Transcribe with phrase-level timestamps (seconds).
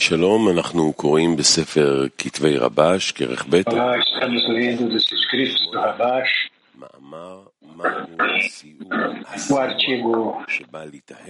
[0.00, 3.62] שלום, אנחנו קוראים בספר כתבי רבש, כרך ב'.
[6.78, 7.42] מאמר
[9.50, 10.44] o artigo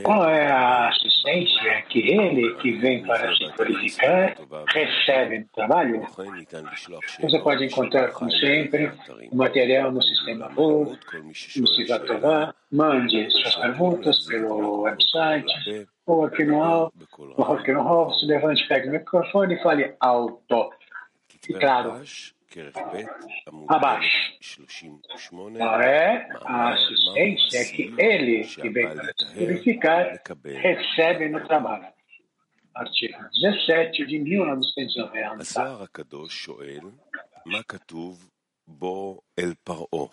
[0.03, 4.37] qual é a assistência é que ele que vem para se purificar
[4.69, 6.07] recebe do trabalho?
[7.21, 8.91] Você pode encontrar, como sempre,
[9.31, 10.97] o material no sistema Bull,
[11.57, 12.55] no Sivatová.
[12.71, 18.13] Mande suas perguntas pelo website ou aqui no hall, no Rock no Roll.
[18.15, 20.71] Se levante, pegue o microfone e fale alto.
[21.49, 22.03] E claro,
[22.48, 23.04] רבש, כרך ב',
[23.48, 24.38] עמוד רבש.
[24.42, 30.56] 38, Qual é a assistência que ele, que vem para se purificar, לקבל.
[30.62, 31.88] recebe no trabalho?
[32.76, 35.40] Artigo 17 de 1990.
[35.40, 36.80] הזוהר הקדוש שואל,
[37.46, 38.30] מה כתוב
[38.68, 40.08] בו אל פרעה?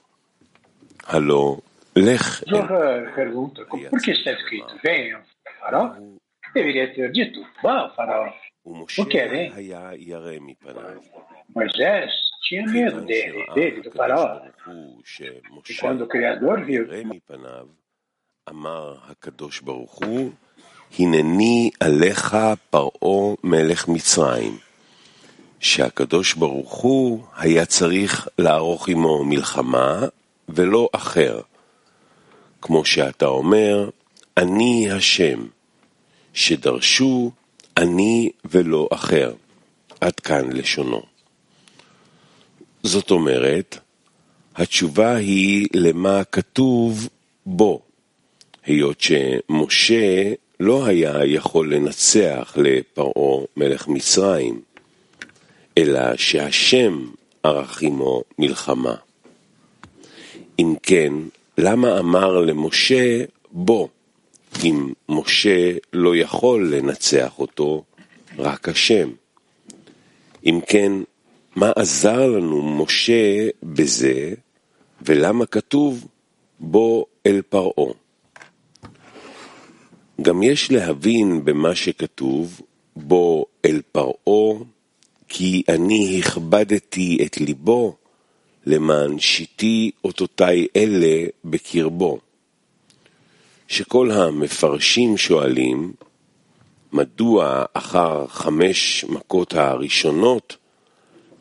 [1.07, 1.57] הלא
[1.97, 5.21] לך אל Zohar pergunta, como- por que está escrito, venham,
[5.61, 5.87] faraó?
[5.89, 6.21] פרעה,
[6.55, 8.27] Deveria ter dito, vá, faraó.
[8.67, 9.53] ומשה O quê, hein?
[9.55, 11.01] היה ירא מפניו.
[11.57, 12.13] Moisés
[12.46, 14.42] tinha medo dele, dele, do faraó.
[15.70, 16.84] E quando o Criador viu
[18.50, 20.32] אמר הקדוש ברוך הוא,
[21.00, 22.38] הנני עליך
[22.70, 24.58] פרעה מלך מצרים.
[25.60, 30.06] שהקדוש ברוך הוא היה צריך לערוך עמו מלחמה
[30.50, 31.42] ולא אחר.
[32.62, 33.90] כמו שאתה אומר,
[34.38, 35.48] אני השם,
[36.34, 37.32] שדרשו
[37.78, 39.34] אני ולא אחר.
[40.02, 41.15] עד כאן לשונו.
[42.86, 43.78] זאת אומרת,
[44.56, 47.10] התשובה היא למה כתוב
[47.46, 47.82] בו,
[48.66, 54.62] היות שמשה לא היה יכול לנצח לפרעה מלך מצרים,
[55.78, 57.06] אלא שהשם
[57.44, 58.96] ערך עמו מלחמה.
[60.60, 61.14] אם כן,
[61.58, 63.90] למה אמר למשה בו,
[64.64, 67.84] אם משה לא יכול לנצח אותו,
[68.38, 69.10] רק השם?
[70.46, 70.92] אם כן,
[71.56, 74.34] מה עזר לנו משה בזה,
[75.02, 76.08] ולמה כתוב
[76.60, 77.94] בו אל פרעה?
[80.22, 82.62] גם יש להבין במה שכתוב
[82.96, 84.64] בו אל פרעה,
[85.28, 87.96] כי אני הכבדתי את ליבו,
[88.66, 92.20] למען שיתי אותותיי אלה בקרבו.
[93.68, 95.94] שכל המפרשים שואלים,
[96.94, 100.58] מדוע אחר חמש מכות הראשונות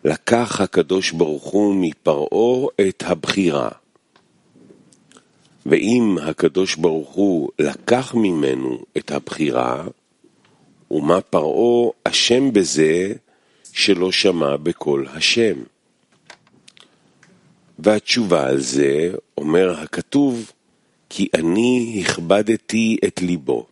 [0.04, 3.68] לקח הקדוש ברוך הוא מפרעה את הבחירה?
[5.66, 9.84] ואם הקדוש ברוך הוא לקח ממנו את הבחירה,
[10.90, 13.12] ומה פרעה אשם בזה
[13.72, 15.56] שלא שמע בקול השם?
[17.78, 20.52] והתשובה על זה, אומר הכתוב,
[21.08, 23.66] כי אני הכבדתי את ליבו.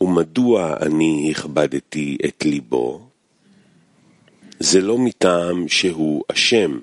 [0.00, 3.07] ומדוע אני הכבדתי את ליבו?
[4.60, 6.78] זה לא מטעם שהוא אשם,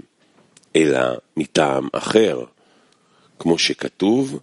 [0.75, 0.99] אלא
[1.37, 2.43] מטעם אחר,
[3.39, 4.39] כמו שכתוב,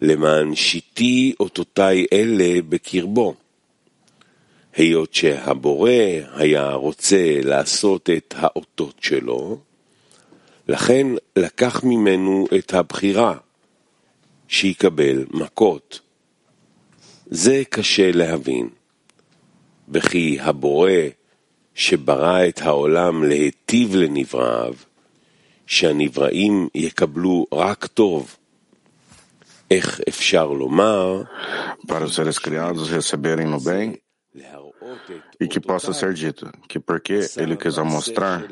[0.00, 3.34] למען שיתי אותותיי אלה בקרבו.
[4.76, 5.90] היות שהבורא
[6.34, 9.58] היה רוצה לעשות את האותות שלו,
[10.68, 13.36] לכן לקח ממנו את הבחירה,
[14.48, 16.00] שיקבל מכות.
[17.26, 18.68] זה קשה להבין,
[19.88, 20.90] וכי הבורא
[21.73, 24.73] שברא את העולם להיטיב לנבראיו,
[25.67, 28.35] שהנבראים יקבלו רק טוב.
[29.71, 31.23] איך אפשר לומר
[31.87, 33.95] para os seres criados receberem no bem
[34.35, 38.47] להראות את e que possa ser dito que porque ele quis mostrar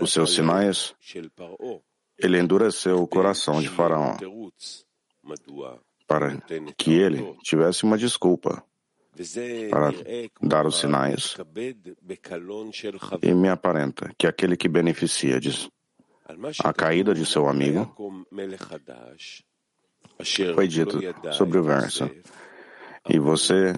[0.00, 1.78] os seus sinais, של פרעה,
[2.18, 4.84] ele endureceu o coração de Faraó תירוץ
[5.24, 5.76] מדוע
[6.08, 6.36] para
[6.78, 8.69] que ele tivesse uma desculpa וזה
[9.69, 9.91] para
[10.41, 11.35] dar os sinais.
[13.21, 15.69] E me aparenta que aquele que beneficia diz,
[16.63, 17.93] a caída de seu amigo
[20.55, 20.99] foi dito
[21.33, 22.09] sobre o verso.
[23.09, 23.73] E você,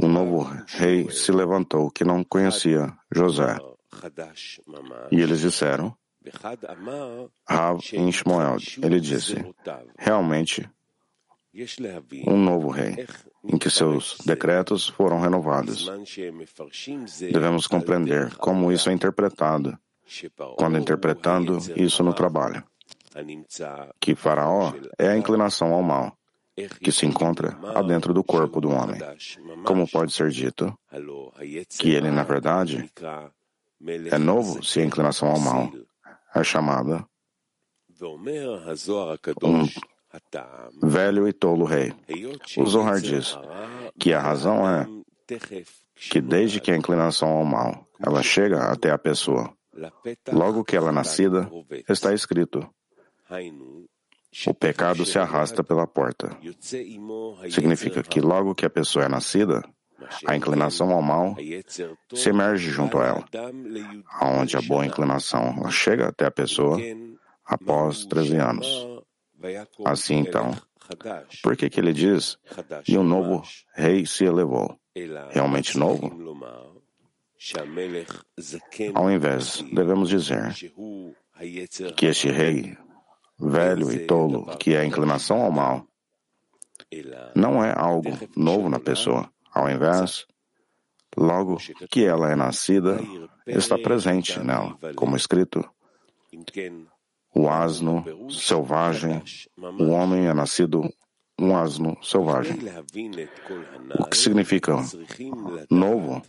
[0.00, 3.56] um novo rei, se levantou que não conhecia José.
[5.10, 5.96] E eles disseram,
[7.48, 9.36] Rav em Shmuel, ele disse,
[9.98, 10.68] realmente,
[12.26, 13.06] um novo rei,
[13.44, 15.90] em que seus decretos foram renovados.
[17.32, 19.76] Devemos compreender como isso é interpretado,
[20.56, 22.62] quando interpretando isso no trabalho.
[23.98, 26.16] Que Faraó é a inclinação ao mal,
[26.80, 29.00] que se encontra dentro do corpo do homem.
[29.64, 30.72] Como pode ser dito
[31.78, 32.88] que ele, na verdade,
[34.10, 35.72] é novo se a inclinação ao mal
[36.34, 37.04] é chamada
[39.42, 39.66] um
[40.82, 41.92] velho e tolo rei.
[42.56, 43.38] O Zohar diz
[43.98, 44.86] que a razão é
[45.94, 49.52] que desde que a inclinação ao mal ela chega até a pessoa,
[50.32, 51.50] logo que ela é nascida,
[51.88, 52.68] está escrito.
[54.46, 56.36] O pecado se arrasta pela porta.
[57.50, 59.62] Significa que logo que a pessoa é nascida,
[60.26, 61.36] a inclinação ao mal
[62.14, 63.24] se emerge junto a ela.
[64.20, 66.78] Aonde a boa inclinação chega até a pessoa
[67.44, 68.99] após 13 anos.
[69.84, 70.52] Assim então,
[71.42, 72.38] por que, que ele diz,
[72.86, 73.42] e um novo
[73.74, 74.78] rei se elevou?
[75.30, 76.10] Realmente novo?
[78.94, 80.52] Ao invés, devemos dizer
[81.96, 82.76] que este rei,
[83.38, 85.86] velho e tolo, que é a inclinação ao mal,
[87.34, 89.30] não é algo novo na pessoa.
[89.52, 90.26] Ao invés,
[91.16, 91.58] logo
[91.90, 93.00] que ela é nascida,
[93.46, 95.64] está presente nela, como escrito.
[97.34, 99.22] O asno selvagem,
[99.78, 100.82] o homem é nascido
[101.38, 102.58] um asno selvagem.
[103.98, 104.76] O que significa
[105.70, 106.22] novo?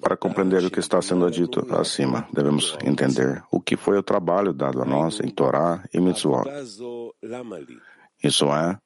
[0.00, 4.52] Para compreender o que está sendo dito acima, devemos entender o que foi o trabalho
[4.52, 6.44] dado a nós em Torá e Mitzvot.
[8.22, 8.78] Isso é,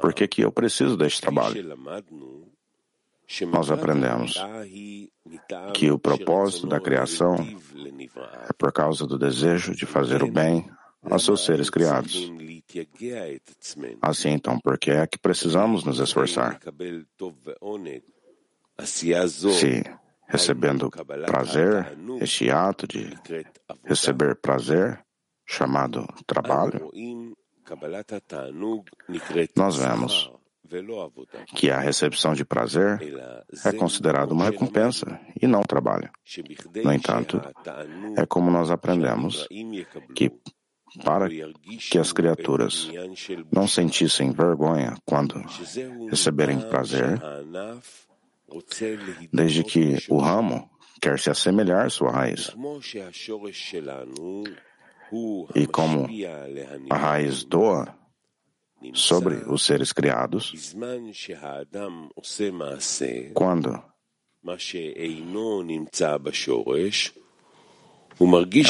[0.00, 1.54] por que, eu preciso deste trabalho?
[3.52, 4.34] Nós aprendemos
[5.74, 7.36] que o propósito da criação
[8.48, 10.68] é por causa do desejo de fazer o bem
[11.02, 12.30] aos seus seres criados.
[14.02, 16.58] Assim, então, por que é que precisamos nos esforçar?
[18.80, 19.84] Se
[20.26, 20.90] recebendo
[21.26, 23.10] prazer, este ato de
[23.84, 25.04] receber prazer,
[25.46, 26.90] chamado trabalho,
[29.56, 30.37] nós vemos
[31.54, 32.98] que a recepção de prazer
[33.64, 36.10] é considerada uma recompensa e não trabalho.
[36.84, 37.40] No entanto,
[38.16, 39.46] é como nós aprendemos
[40.14, 40.32] que
[41.04, 41.28] para
[41.90, 42.90] que as criaturas
[43.52, 45.34] não sentissem vergonha quando
[46.10, 47.20] receberem prazer,
[49.32, 52.54] desde que o ramo quer se assemelhar à sua raiz.
[55.54, 56.06] E como
[56.90, 57.97] a raiz doa
[58.94, 60.52] sobre os seres criados,
[63.34, 63.82] quando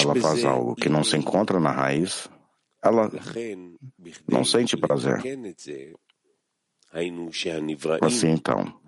[0.02, 2.28] ela faz algo que não se encontra na raiz,
[2.82, 3.10] ela
[4.28, 5.22] não sente prazer.
[8.00, 8.80] Assim então,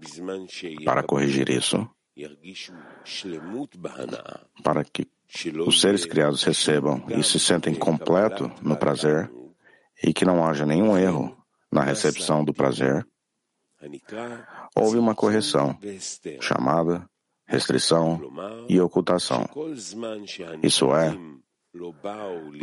[0.85, 1.89] para corrigir isso,
[4.63, 5.07] para que
[5.67, 9.31] os seres criados recebam e se sentem completo no prazer
[10.03, 11.37] e que não haja nenhum erro
[11.71, 13.07] na recepção do prazer,
[14.75, 15.79] houve uma correção
[16.41, 17.09] chamada
[17.47, 18.21] restrição
[18.69, 19.45] e ocultação.
[20.63, 21.17] Isso é,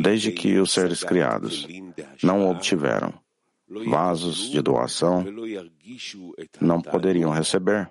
[0.00, 1.66] desde que os seres criados
[2.22, 3.12] não obtiveram
[3.86, 5.24] vasos de doação,
[6.60, 7.90] não poderiam receber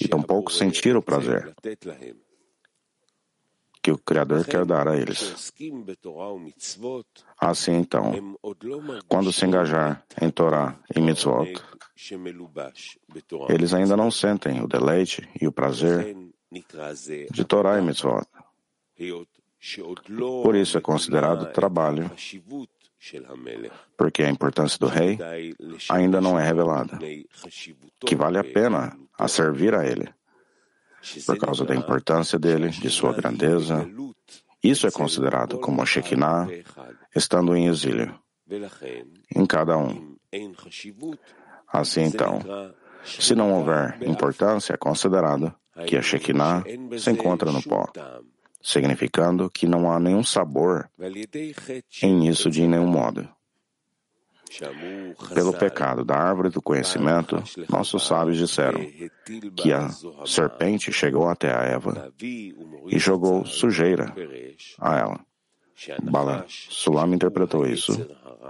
[0.00, 1.54] e tampouco sentir o prazer
[3.88, 5.52] que o Criador quer dar a eles.
[7.40, 8.36] Assim então,
[9.08, 11.54] quando se engajar em Torá e Mitzvot,
[13.48, 16.14] eles ainda não sentem o deleite e o prazer
[17.30, 18.26] de Torá e Mitzvot.
[20.42, 22.10] Por isso é considerado trabalho,
[23.96, 25.18] porque a importância do rei
[25.88, 26.98] ainda não é revelada,
[28.00, 30.08] que vale a pena a servir a ele,
[31.26, 33.88] por causa da importância dele, de sua grandeza.
[34.62, 36.48] Isso é considerado como Shekinah,
[37.14, 38.18] estando em exílio,
[39.34, 40.16] em cada um.
[41.72, 42.40] Assim então,
[43.04, 45.54] se não houver importância, é considerado
[45.86, 46.64] que a Shekinah
[46.98, 47.86] se encontra no pó,
[48.60, 50.90] significando que não há nenhum sabor
[52.02, 53.28] em isso de nenhum modo.
[55.34, 58.80] Pelo pecado da árvore do conhecimento, nossos sábios disseram
[59.56, 59.88] que a
[60.26, 64.12] serpente chegou até a Eva e jogou sujeira
[64.80, 65.20] a ela.
[66.02, 67.92] Bala Sulam interpretou isso,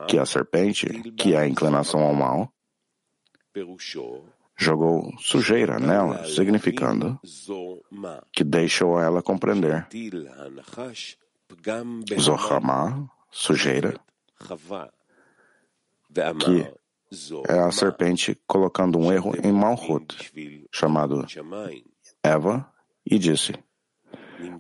[0.09, 2.51] que a serpente, que é a inclinação ao mal,
[4.57, 7.21] jogou sujeira nela, significando
[8.33, 9.87] que deixou ela compreender.
[12.19, 14.01] Zohamá, sujeira,
[16.11, 16.79] que
[17.49, 20.31] é a serpente colocando um erro em Malhut,
[20.73, 21.27] chamado
[22.23, 22.71] Eva,
[23.05, 23.53] e disse: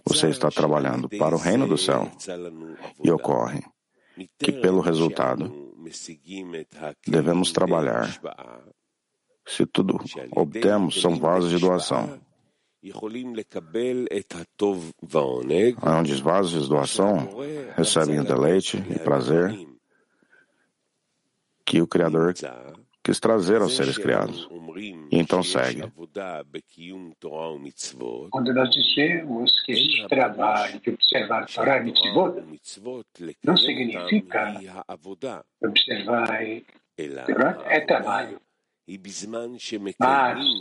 [0.06, 2.10] Você está trabalhando para o reino do céu.
[3.02, 3.62] E ocorre
[4.38, 5.74] que, pelo resultado,
[7.06, 8.18] devemos trabalhar.
[9.46, 9.98] Se tudo
[10.32, 12.20] obtemos são vasos de doação.
[15.82, 17.28] Onde os vasos de doação
[17.76, 19.77] recebem o deleite e prazer
[21.68, 22.32] que o Criador
[23.04, 24.48] quis trazer aos seres criados.
[25.10, 25.82] E então segue.
[28.30, 32.42] Quando nós dizemos que existe trabalho de observar Torah e Mitzvot,
[33.44, 34.54] não significa
[35.62, 36.62] observar
[37.26, 38.40] Torah é trabalho.
[39.98, 40.54] Mas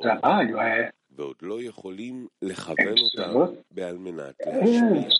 [0.00, 0.92] trabalho é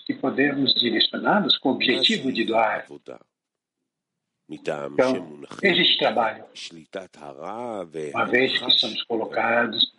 [0.07, 2.87] que podemos direcioná-los com o objetivo de doar.
[4.49, 4.95] Então,
[5.63, 6.45] existe trabalho.
[8.15, 9.93] Uma vez que somos colocados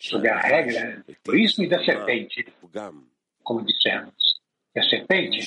[0.00, 2.46] sob a regra do egoísmo e da serpente,
[3.42, 4.38] como dissemos.
[4.76, 5.42] a serpente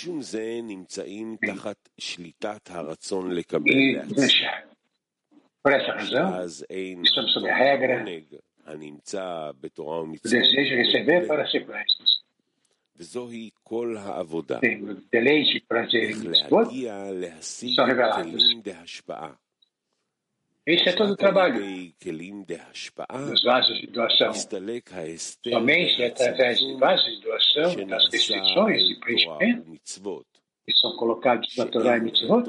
[3.68, 4.68] e deixar.
[5.64, 6.46] Por essa razão,
[7.04, 8.04] estamos sob a regra
[10.22, 12.22] do desejo de receber para ser prestes.
[14.60, 16.70] Tem o deleite e prazer em mitzvot?
[17.76, 18.32] são revelados.
[20.66, 21.60] Esse é todo o trabalho.
[23.32, 24.32] dos vasos de doação.
[25.52, 29.72] Somente através de vasos de doação, das restrições e preenchimento
[30.68, 32.44] que são colocados na Torá e Mitzvot,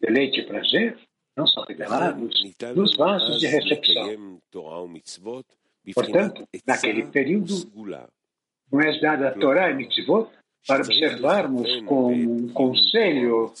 [0.00, 0.98] deleite e prazer
[1.36, 2.42] não são revelados
[2.74, 4.04] nos vasos de recepção.
[5.94, 7.54] Portanto, naquele período,
[8.70, 10.30] não é dada a Torá e Mitzvot
[10.66, 13.52] para observarmos com um conselho,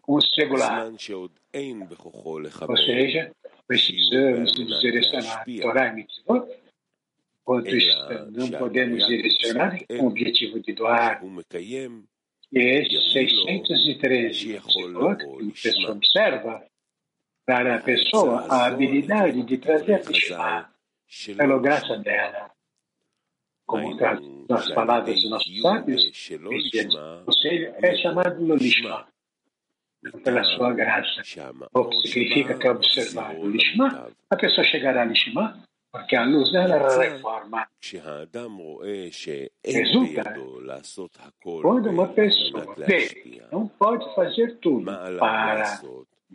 [0.00, 0.90] com regular.
[2.68, 3.32] Ou seja,
[3.66, 6.48] precisamos nos direcionar a Torá e Mitzvot,
[7.44, 7.70] quanto
[8.30, 11.20] não podemos direcionar com o objetivo de doar.
[12.52, 16.64] E esses 613 Mitzvot, que a pessoa observa,
[17.44, 20.70] para a pessoa a habilidade de trazer Krishna
[21.36, 22.50] pela graça dela.
[23.66, 23.96] Como
[24.48, 26.38] nas palavras dos nossos sábios, esse
[27.24, 29.08] conselho é chamado Lolishma,
[30.22, 31.22] pela sua graça.
[31.74, 36.52] O que significa que observar o Lishma, a pessoa chegará a Lishma, porque a luz
[36.52, 37.66] dela reforma.
[39.64, 40.34] Resulta
[41.42, 44.84] quando uma pessoa vê não pode fazer tudo
[45.18, 45.80] para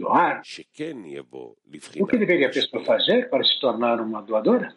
[0.01, 0.41] doar,
[1.99, 4.75] o que deveria a pessoa fazer para se tornar uma doadora?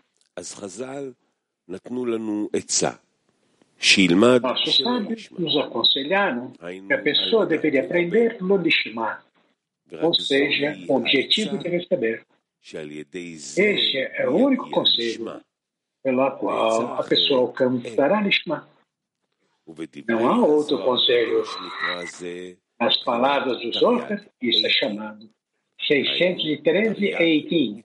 [4.40, 6.52] Nossos sábios nos aconselharam
[6.86, 9.22] que a pessoa deveria aprender no Lishma,
[10.00, 12.24] ou seja, o objetivo de receber.
[12.62, 15.40] Este é o único conselho
[16.02, 18.68] pelo qual a pessoa alcançará Lishma.
[20.06, 21.42] Não há outro conselho
[22.79, 25.29] as palavras do Zohar, isso é chamado
[25.79, 27.83] 613 Eitim,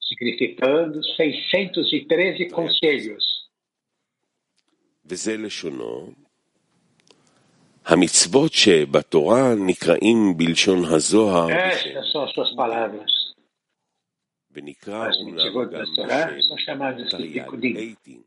[0.00, 3.42] significando 613 conselhos.
[5.04, 6.12] וזה לשונו,
[7.86, 11.48] המצוות שבתורה נקראים בלשון הזוהר
[14.50, 15.84] ונקרא אומנם גם
[16.54, 18.22] בשם תרי"ג אייטין.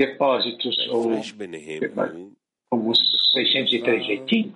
[0.00, 2.32] Depósitos ou como
[2.75, 2.99] os
[3.33, 4.53] 603 Eitim,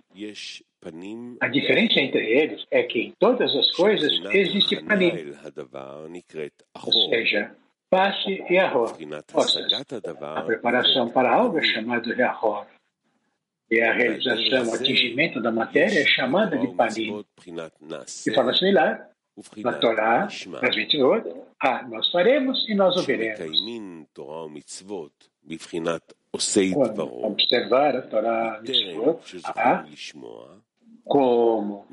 [1.41, 5.11] a diferença entre eles é que em todas as coisas existe panim,
[6.85, 7.55] ou seja,
[7.89, 8.93] face e arroz,
[10.37, 12.67] A preparação para algo é chamada de arroz.
[13.69, 17.23] E a realização, o atingimento da matéria é chamada de panim.
[18.25, 19.09] De forma similar,
[19.57, 20.27] na Torá,
[20.61, 23.37] nas 28, ah, nós faremos e nós ouviremos.
[26.73, 28.61] Quando observar a Torá
[29.45, 29.85] ah,
[31.05, 31.87] como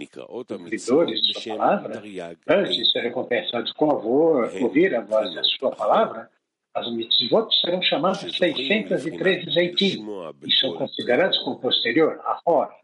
[0.50, 2.02] ouvidores de sua palavra,
[2.46, 6.30] antes de ser recompensados com avô, ouvir a voz da sua palavra,
[6.74, 10.06] as mitzvot serão chamadas 613 zeitim
[10.44, 12.76] e são considerados como posterior, a hora.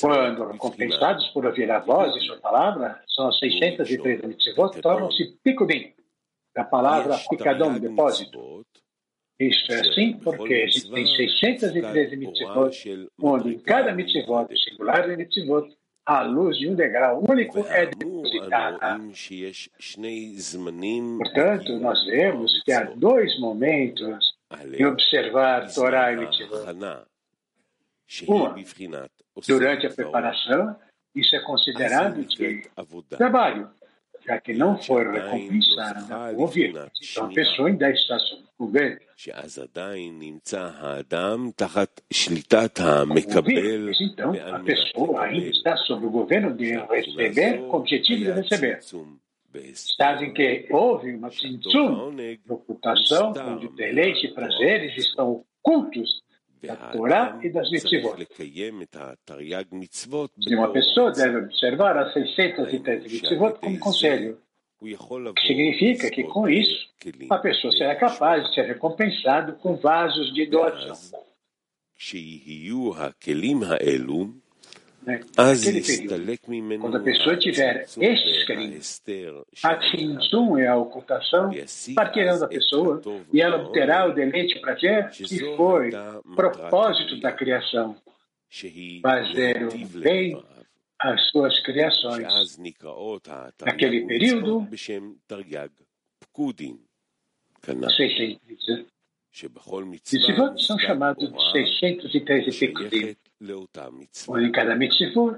[0.00, 5.94] Quando recompensados por ouvir a voz de sua palavra, são as 613 mitzvot, tornam-se picudim,
[6.52, 8.66] da palavra picadão, depósito.
[9.38, 15.68] Isto é assim porque existem 613 mitzvot, onde em cada mitzvot, singular de mitzvot,
[16.06, 18.98] a luz de um degrau único é depositada.
[21.18, 24.34] Portanto, nós vemos que há dois momentos
[24.76, 26.64] de observar Torá e Mitzvot.
[28.28, 28.54] Uma,
[29.46, 30.76] durante a preparação,
[31.14, 32.62] isso é considerado de
[33.16, 33.68] trabalho,
[34.26, 36.70] já que não foi recompensado ouvir.
[36.70, 39.00] Então a pessoa ainda está sob o governo.
[44.00, 48.80] Então a pessoa ainda está sob o governo de receber com o objetivo de receber.
[49.54, 52.14] Estado em que houve uma tzimtzum,
[52.48, 56.25] ocultação, onde deleite e prazeres estão ocultos
[56.66, 58.16] da Torá e das mitzvot.
[60.46, 64.38] E uma pessoa deve observar as 613 mitzvot como conselho,
[65.34, 66.86] que significa que com isso
[67.30, 71.20] a pessoa será capaz de ser recompensado com vasos de doação.
[75.06, 75.20] Né?
[75.36, 79.00] Naquele período, quando a pessoa tiver estes carinhos,
[79.62, 81.50] a Shinzum é a ocultação,
[81.94, 83.00] partirão da pessoa
[83.32, 85.92] e ela obterá o deleite prazer que foi
[86.34, 87.96] propósito da criação,
[89.00, 90.42] fazer o bem
[90.98, 92.26] às suas criações.
[93.64, 94.66] Naquele período,
[97.96, 98.86] 613
[99.86, 104.08] Mitzvot são chamados de 613 Pekudim.
[104.28, 105.36] Onde cada mitzvot,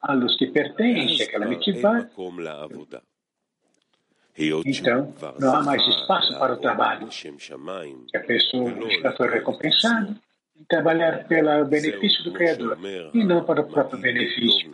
[0.00, 2.08] a luz que pertence àquela mitzvah,
[4.66, 7.08] então, não há mais espaço para o trabalho.
[8.14, 10.20] A pessoa já foi recompensada
[10.56, 12.76] em trabalhar pelo benefício do Criador
[13.14, 14.72] e não para o próprio benefício.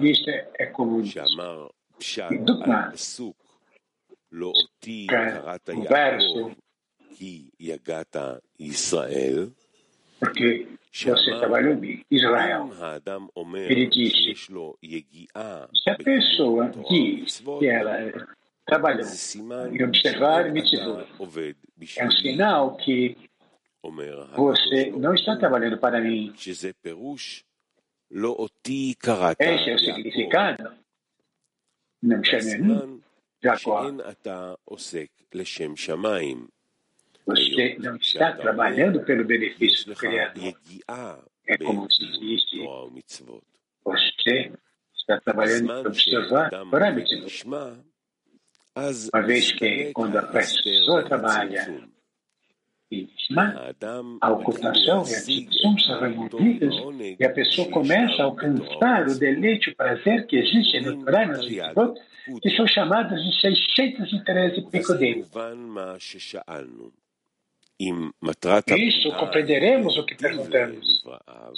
[0.00, 1.02] Isso é como
[2.44, 2.92] Dukma,
[5.74, 6.56] o verso
[10.20, 12.70] porque você trabalhou em Israel.
[13.70, 18.26] Ele disse: se a pessoa diz que ela
[18.66, 19.04] trabalhou
[19.72, 21.06] em observar mitzvot,
[21.96, 23.16] é um sinal que
[24.36, 26.32] você não está trabalhando para mim.
[29.38, 30.72] Esse é o significado.
[32.02, 33.02] Não chame a mim,
[33.42, 33.82] Jacó.
[37.28, 40.54] Você não está trabalhando pelo benefício do Criador.
[41.46, 42.64] É como se disse.
[43.84, 44.50] Você
[44.96, 47.44] está trabalhando para observar para mitzvot.
[49.12, 51.86] Uma vez que quando a pessoa trabalha
[52.90, 53.74] em Shema,
[54.22, 56.74] a ocultação e a tzimtzum são removidas
[57.20, 61.04] e a pessoa começa a alcançar o deleite e o prazer que existe no e
[61.04, 61.94] nas mitzvot,
[62.40, 65.24] que são chamadas de 613 picodim.
[67.79, 71.03] Isso compreenderemos o que perguntamos.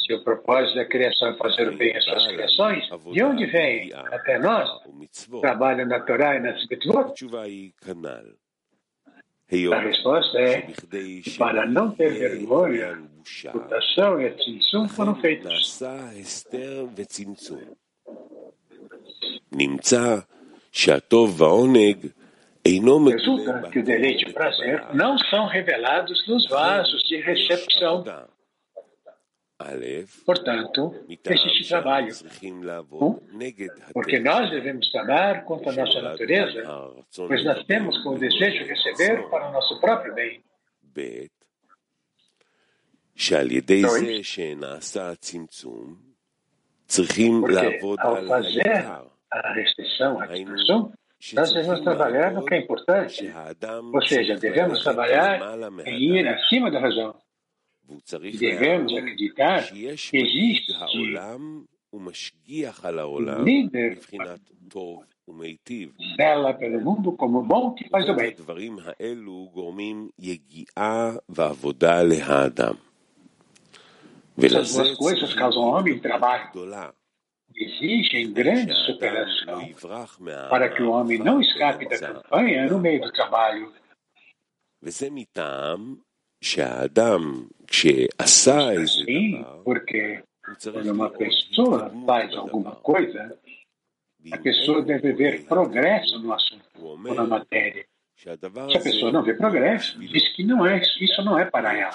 [0.05, 3.91] Se o propósito da criação é fazer o bem às suas criações, de onde vem
[3.93, 4.69] até nós?
[5.41, 7.13] Trabalho na Torá e na mitzvot?
[9.71, 15.83] A resposta é que para não ter vergonha, a mutação e a tzimtzum foram feitos.
[19.51, 20.17] נמצא
[20.71, 22.07] שהטוב והעונג
[23.10, 28.04] Resulta que o deleite e o prazer não são revelados nos vasos de recepção.
[30.24, 32.14] Portanto, existe trabalho.
[32.92, 33.18] Um,
[33.92, 36.62] porque nós devemos trabalhar contra a nossa natureza,
[37.16, 40.42] pois nós temos com o desejo de receber para o nosso próprio bem.
[47.80, 48.86] Porque ao fazer
[49.30, 50.92] a restrição, a distorção,
[51.34, 53.30] nós devemos trabalhar no que é importante,
[53.92, 55.40] ou seja, devemos trabalhar
[55.86, 57.14] em ir acima da razão.
[58.38, 60.72] Devemos acreditar que existe
[63.32, 63.98] um líder
[66.16, 68.34] dela pelo mundo como bom que faz o bem.
[74.38, 76.50] Essas duas coisas causam homem trabalho
[77.60, 79.60] exigem grande superação
[80.48, 83.72] para que o homem não escape da campanha no meio do trabalho.
[89.04, 90.22] Sim, porque
[90.72, 93.38] quando uma pessoa faz alguma coisa,
[94.32, 97.84] a pessoa deve ver progresso no assunto ou na matéria.
[98.70, 101.92] Se a pessoa não vê progresso, diz que não é, isso não é para ela,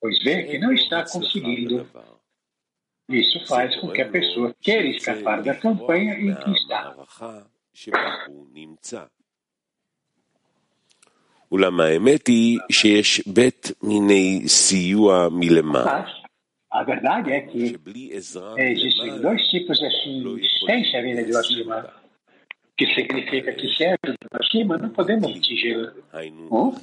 [0.00, 1.86] pois vê que não está conseguindo
[3.09, 6.95] isso faz com que a pessoa queira escapar da campanha em que está.
[11.51, 16.03] אולם האמת היא שיש בית מיני סיוע מלמעלה.
[16.73, 17.63] A verdade é que
[18.57, 21.77] existem dois tipos de assistência vinda de acima,
[22.77, 25.93] que significa que se é de acima, não podemos atingi-la.
[26.51, 26.73] Um,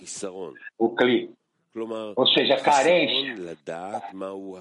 [0.79, 1.31] o CLI,
[2.16, 3.36] ou seja, a carência,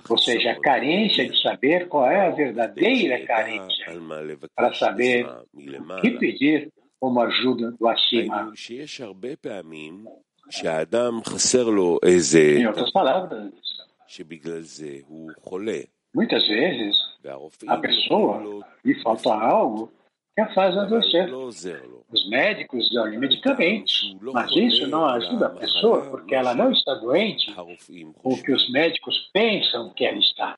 [0.08, 3.86] ou seja, a carência de saber qual é a verdadeira carência,
[4.54, 8.52] para saber o que pedir como ajuda do acima.
[12.58, 13.52] Em outras palavras,
[16.14, 16.96] muitas vezes
[17.66, 19.90] a pessoa lhe falta algo
[20.54, 21.30] faz adoecer.
[22.12, 27.50] Os médicos dão-lhe medicamentos, mas isso não ajuda a pessoa porque ela não está doente.
[28.22, 30.56] O que os médicos pensam que ela está.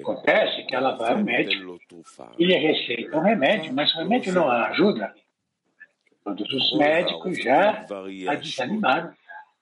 [0.00, 1.78] Acontece que ela vai ao médico
[2.38, 5.14] e lhe receita um remédio, mas o remédio não a ajuda.
[6.24, 7.86] Todos os médicos já
[8.28, 9.12] a desanimaram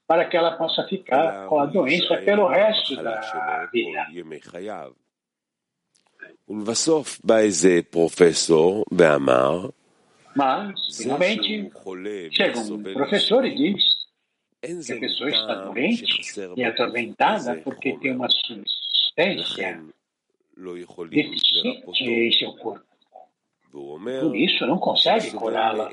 [0.07, 3.21] para que ela possa ficar com a doença pelo resto da
[3.73, 4.07] vida.
[6.50, 9.70] ולבסוף בא איזה פרופסור ואמר,
[10.36, 11.70] Mas, finalmente,
[12.32, 13.84] chega um professor e diz
[14.62, 16.06] que a pessoa está doente
[16.56, 19.84] e atormentada porque tem uma substância
[21.10, 22.86] deficiente em seu corpo.
[23.72, 25.90] Por isso, não consegue curá-la.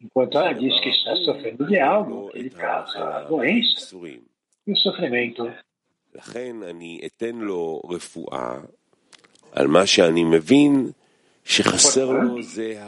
[0.00, 3.96] Enquanto ela diz que está sofrendo de algo, ele causa a doença
[4.66, 5.50] e o sofrimento.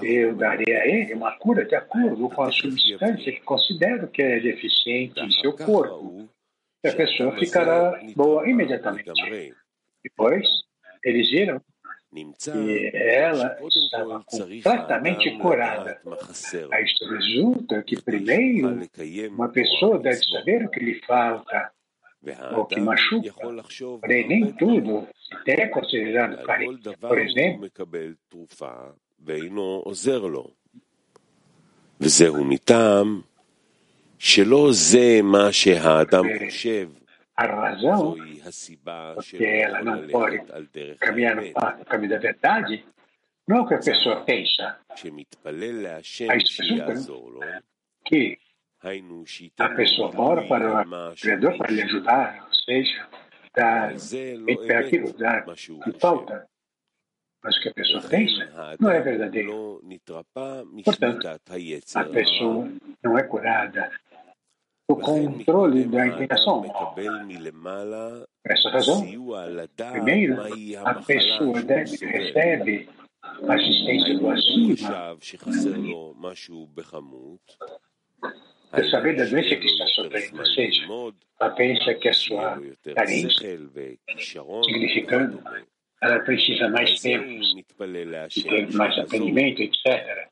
[0.02, 4.39] Eu darei a ele uma cura de acordo com a substância que considero que é
[4.39, 6.30] deficiente em seu corpo.
[6.84, 9.12] E a pessoa ficará boa imediatamente.
[10.04, 10.47] Depois,
[11.04, 11.62] eles viram
[12.13, 15.99] que ela estava completamente curada.
[16.71, 18.80] A isto resulta que, primeiro,
[19.32, 21.71] uma pessoa deve saber o que lhe falta
[22.23, 23.45] o Mashuka,
[27.55, 28.71] הוא מקבל תרופה
[29.25, 30.47] ואינו עוזר לו.
[32.01, 33.21] וזהו מטעם
[34.19, 36.89] שלא זה מה שהאדם חושב,
[37.81, 39.45] זוהי הסיבה שלא
[40.09, 41.53] יכול ללכת על דרך האמת.
[44.95, 47.41] כשמתפלל להשם שיעזור לו,
[49.57, 53.07] a pessoa ora para o Criador para lhe ajudar, ou seja,
[53.55, 56.47] dar aquilo dar que falta.
[57.43, 59.81] Mas o que a pessoa pensa não é verdadeiro.
[60.83, 62.69] Portanto, a pessoa
[63.03, 63.91] não é curada.
[64.89, 66.61] Do controle da intenção.
[66.61, 69.01] Por essa razão,
[69.91, 70.35] primeiro,
[70.85, 72.89] a pessoa deve, recebe
[73.47, 74.75] assistência do acima
[78.81, 80.83] de saber da doença que está sofrendo, ou seja,
[81.39, 82.62] ela pensa que a sua
[82.95, 83.59] carência,
[84.65, 85.43] significando,
[86.01, 87.41] ela precisa mais tempo,
[88.36, 90.27] e ter mais aprendimento, etc.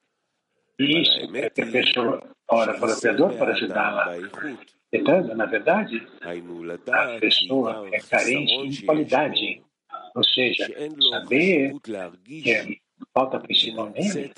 [0.80, 4.18] E isso é que a pessoa ora para o Criador para ajudá-la.
[4.92, 9.62] Portanto, na verdade, a pessoa é carente em qualidade,
[10.16, 10.68] ou seja,
[11.12, 12.82] saber que
[13.14, 14.32] falta principalmente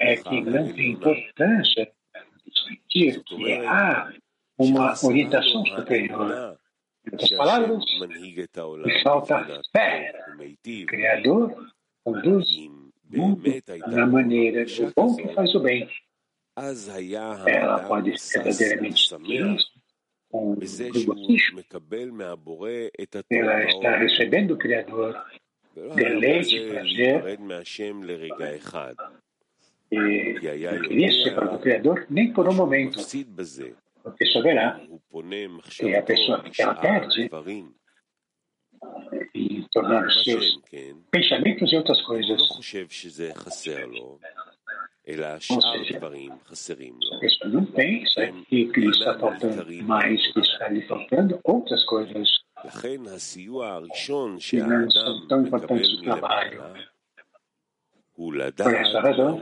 [0.00, 1.90] é que não tem importância
[2.66, 4.12] sentir que há
[4.58, 6.58] uma orientação superior.
[7.06, 7.84] Em outras palavras,
[9.02, 10.12] falta fé.
[10.82, 11.66] O Criador
[12.04, 13.42] conduz o mundo
[13.86, 15.88] na maneira do bom que faz o bem.
[17.48, 19.64] Ela pode ser verdadeiramente feliz
[20.30, 20.56] com o.
[23.30, 25.14] Ela está recebendo o Criador
[25.94, 27.22] deleite e prazer
[29.90, 32.98] e ser para o Criador nem por um momento,
[34.02, 34.80] porque saberá
[35.78, 37.28] que a pessoa que ela perde
[39.34, 40.58] e tornar os seus
[41.10, 42.40] pensamentos e outras coisas.
[45.50, 45.98] Ou seja,
[47.14, 52.28] a pessoa não pensa que lhe está faltando mais, que está lhe faltando outras coisas.
[54.38, 56.62] Que não são tão importantes no trabalho
[58.16, 59.40] por essa razão,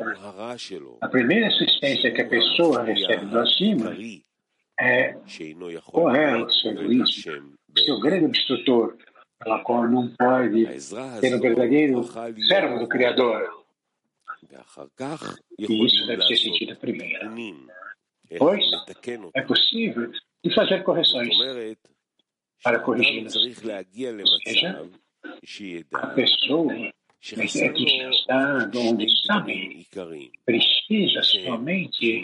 [1.00, 3.96] a primeira assistência que a pessoa recebe do acima
[4.80, 7.22] é é o seu juízo,
[7.78, 8.96] seu grande obstrutor,
[9.38, 12.04] pela qual não pode ser o verdadeiro
[12.48, 13.64] servo do Criador.
[15.58, 17.30] E isso deve ser sentido primeiro.
[18.38, 18.64] Pois
[19.34, 20.10] é possível
[20.42, 21.28] de fazer correções.
[22.64, 23.36] Para corrigi-las.
[23.36, 23.52] Ou
[24.44, 24.90] seja,
[25.92, 26.72] a pessoa
[28.10, 29.86] está onde sabem,
[30.44, 32.22] precisa somente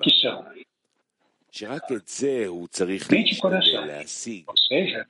[0.00, 0.44] que são.
[3.10, 3.84] Mente e coração.
[4.46, 5.06] Ou seja,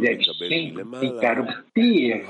[0.00, 2.26] Quiseres sempre garantir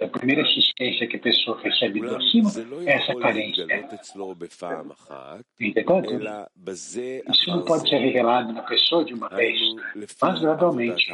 [0.00, 2.50] a primeira assistência que a pessoa recebe do acima,
[2.86, 3.66] é essa carência.
[5.60, 6.48] Entretanto, é
[7.30, 9.60] isso não pode ser revelado na pessoa de uma vez,
[10.20, 11.06] mas gradualmente,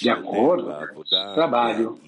[0.00, 1.04] de acordo com o
[1.34, 2.00] trabalho.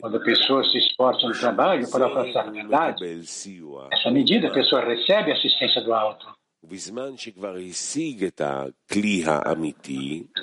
[0.00, 4.82] Quando a pessoa se esforça no trabalho para alcançar a verdade, nessa medida a pessoa
[4.84, 6.35] recebe a assistência do alto.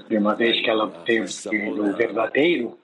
[0.09, 2.77] E uma vez que ela tem o verdadeiro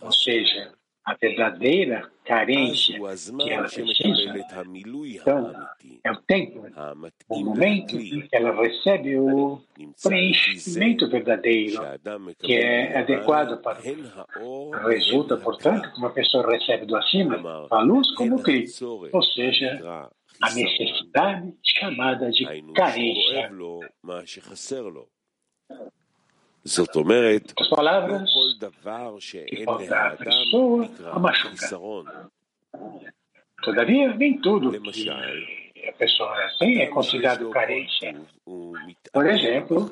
[0.00, 0.72] ou seja,
[1.04, 4.46] a verdadeira carência que ela precisa,
[5.06, 5.52] então
[6.04, 6.66] é o tempo,
[7.28, 9.60] o momento em que ela recebe o
[10.02, 11.80] preenchimento verdadeiro,
[12.38, 13.80] que é adequado para
[14.40, 20.10] o Resulta, portanto, que uma pessoa recebe do acima a luz como Cristo, ou seja,
[20.41, 23.49] a necessidade chamada de carência.
[26.65, 30.15] זאת אומרת, לא כל דבר שאין לאדם
[30.81, 32.05] נקרא חיסרון.
[33.65, 35.09] Todavia, nem tudo que
[35.89, 38.15] a pessoa tem é considerado carência.
[39.13, 39.89] Por exemplo,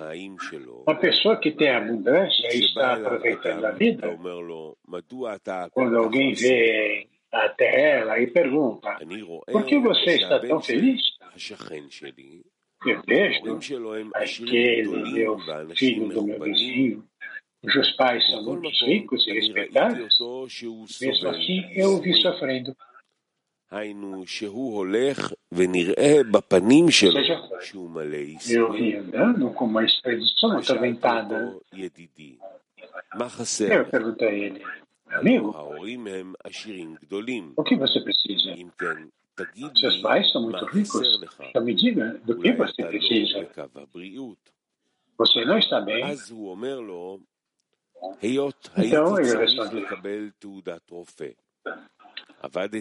[0.86, 4.19] uma pessoa que tem abundância e está aproveitando a vida,
[5.72, 8.98] quando alguém vê até ela e pergunta:
[9.52, 11.02] por que você está tão feliz?
[12.86, 13.39] Eu vejo
[14.13, 15.39] aquele meu
[15.76, 17.04] filho do meu vizinho,
[17.62, 20.19] cujos pais são muito ricos e respeitados,
[21.02, 22.76] mesmo assim eu o vi sofrendo.
[23.74, 27.19] היינו שהוא הולך ונראה בפנים שלו
[27.62, 29.12] שהוא מלא ייסורים.
[31.74, 32.36] ידידי,
[33.15, 33.84] מה חסר?
[35.12, 35.55] amigo,
[37.57, 38.55] o que você precisa?
[39.77, 41.21] Seus pais são muito ricos.
[41.40, 43.49] Então me diga do que você precisa.
[45.16, 46.05] Você não está bem.
[48.77, 49.87] Então ele respondeu.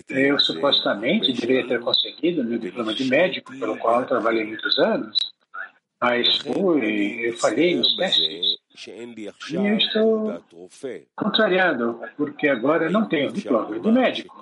[0.09, 5.17] Eu supostamente deveria ter conseguido meu diploma de médico, pelo qual trabalhei muitos anos,
[5.99, 8.57] mas fui, eu falhei nos testes.
[9.63, 10.41] E eu estou
[11.15, 14.35] contrariado, porque agora não tenho diploma de médico.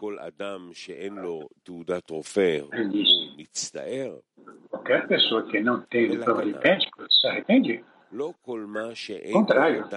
[2.73, 3.35] Ele disse,
[4.69, 7.83] qualquer pessoa que não tem diploma de médico se arrepende.
[9.31, 9.87] Contrário,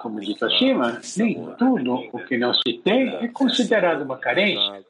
[0.00, 4.84] como disse acima, nem tudo o que não se tem é considerado uma carência.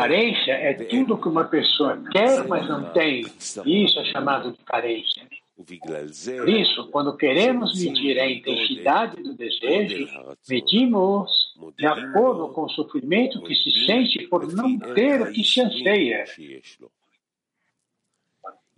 [0.00, 3.22] Carência é tudo que uma pessoa quer, mas não tem.
[3.66, 5.22] Isso é chamado de carência.
[5.61, 10.07] Por isso, quando queremos medir a intensidade do desejo,
[10.47, 11.31] medimos
[11.75, 16.25] de acordo com o sofrimento que se sente por não ter o que se anseia.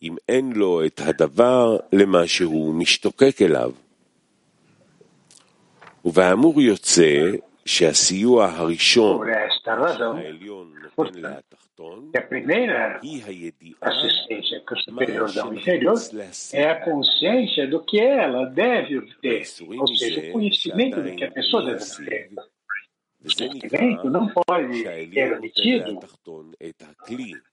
[0.01, 3.71] אם אין לו את הדבר למה שהוא משתוקק אליו.
[6.05, 7.31] ובאמור יוצא
[7.65, 9.27] שהסיוע הראשון
[10.17, 11.21] העליון נותן
[12.12, 13.00] que a primeira
[13.80, 15.94] assistência que o superior dá ao inferior
[16.52, 19.44] é a consciência do que ela deve obter,
[19.78, 22.30] ou seja, o conhecimento do que a pessoa deve obter.
[23.24, 25.98] O sofrimento não pode ser omitido,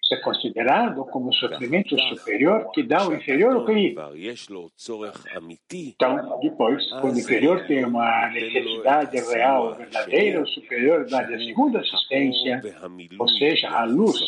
[0.04, 3.96] ser considerado como sofrimento superior que dá ao inferior o CLI.
[5.72, 11.80] Então, depois, quando o inferior tem uma necessidade real, verdadeira, o superior dá a segunda
[11.80, 12.62] assistência,
[13.18, 14.20] ou seja, a luz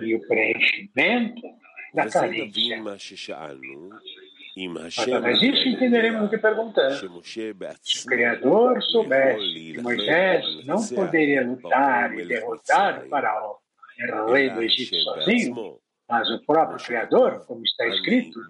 [0.00, 1.42] e o preenchimento
[1.94, 2.82] da carência.
[5.02, 6.98] Através disso entenderemos o que perguntamos.
[7.82, 9.38] Se o Criador soubesse
[9.74, 13.56] que Moisés não poderia lutar e derrotar o faraó,
[14.32, 18.40] rei do Egito sozinho, mas o próprio Criador, como está escrito,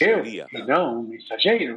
[0.00, 0.18] eu
[0.52, 1.76] e não um mensageiro,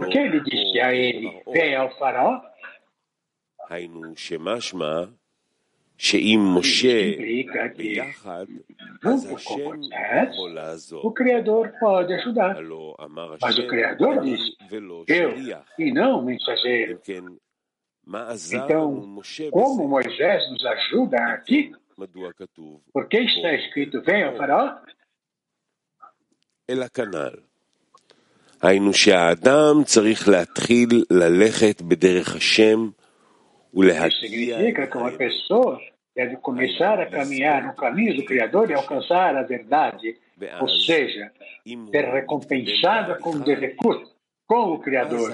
[0.00, 2.40] por que ele disse a ele, venha ao faraó?
[5.97, 7.11] שאם משה
[7.77, 8.45] ביחד,
[9.03, 9.83] אז השם
[10.33, 11.03] יכול לעזור.
[12.55, 13.47] הלא אמר השם,
[14.11, 14.35] אני
[14.69, 15.69] ולא שליח.
[16.91, 17.23] אם כן,
[18.07, 19.55] מה עזר לנו משה בזה?
[21.97, 22.81] מדוע כתוב?
[26.69, 27.35] אלא כנ"ל.
[28.61, 32.89] היינו שהאדם צריך להתחיל ללכת בדרך השם
[34.20, 35.80] Significa que uma pessoa
[36.14, 40.16] deve começar a caminhar no caminho do Criador e alcançar a verdade,
[40.60, 41.30] ou seja,
[41.90, 44.04] ser recompensada com Devekut,
[44.46, 45.30] com o Criador.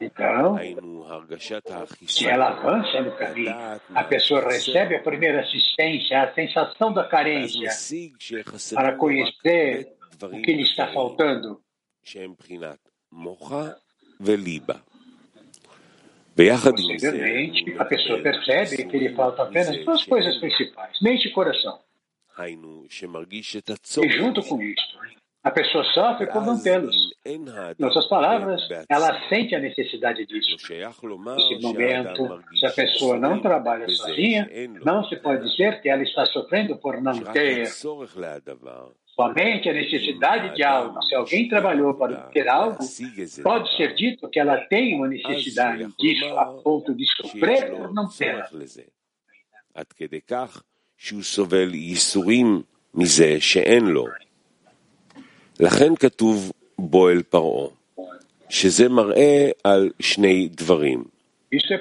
[0.00, 0.58] Então,
[2.08, 3.54] se ela avança no caminho,
[3.94, 7.70] a pessoa recebe a primeira assistência, a sensação da carência,
[8.74, 11.60] para conhecer o que lhe está faltando.
[17.00, 21.78] Posteriormente, a pessoa percebe que lhe faltam apenas duas coisas principais, mente e coração.
[24.04, 24.98] E junto com isto,
[25.44, 26.94] A pessoa sofre por não tê-los.
[27.80, 30.56] Em outras palavras, ela sente a necessidade disso.
[31.36, 34.48] Nesse momento, se a pessoa não trabalha sozinha,
[34.84, 37.66] não se pode dizer que ela está sofrendo por não ter
[39.21, 41.01] Somente a necessidade de algo.
[41.01, 42.77] Se alguém trabalhou para ter algo,
[43.41, 48.07] pode ser dito que ela tem uma necessidade disso a ponto de sofrer por não
[48.07, 48.45] ter.
[49.73, 50.63] עד כדי כך
[50.97, 52.61] שהוא סובל ייסורים
[52.93, 54.05] מזה שאין לו.
[55.59, 57.67] לכן כתוב בועל פרעה,
[58.49, 61.03] שזה מראה על שני דברים.
[61.51, 61.73] Isso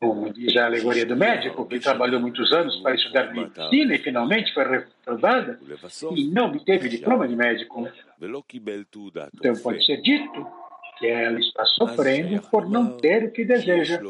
[0.00, 4.54] Como diz a alegoria do médico, que trabalhou muitos anos para estudar medicina e finalmente
[4.54, 5.60] foi reprovada
[6.16, 7.88] e não obteve diploma de médico.
[9.34, 10.46] Então pode ser dito
[10.98, 14.00] que ela está sofrendo por não ter o que deseja.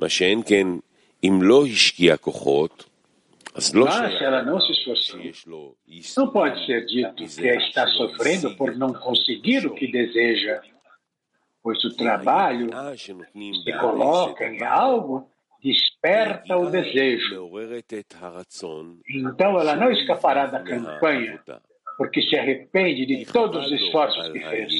[0.00, 0.91] מה שאין כן, אם לא השקיע כוחות,
[4.01, 5.19] mas se ela não se esforçou,
[6.17, 10.61] não pode ser dito que está sofrendo por não conseguir o que deseja,
[11.61, 15.29] pois o trabalho se coloca em algo
[15.63, 17.35] desperta o desejo.
[19.07, 21.39] Então ela não escapará da campanha,
[21.97, 24.73] porque se arrepende de todos os esforços que fez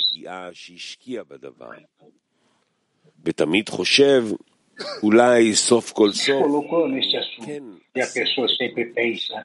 [5.01, 9.45] Colocou neste assunto e a pessoa sempre pensa: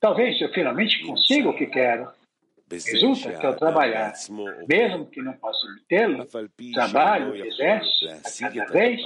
[0.00, 2.08] talvez eu finalmente consiga o que quero.
[2.70, 4.14] Resulta que ao trabalhar,
[4.66, 6.26] mesmo que não possa obtê-lo,
[6.72, 9.00] trabalho, exerce a cada vez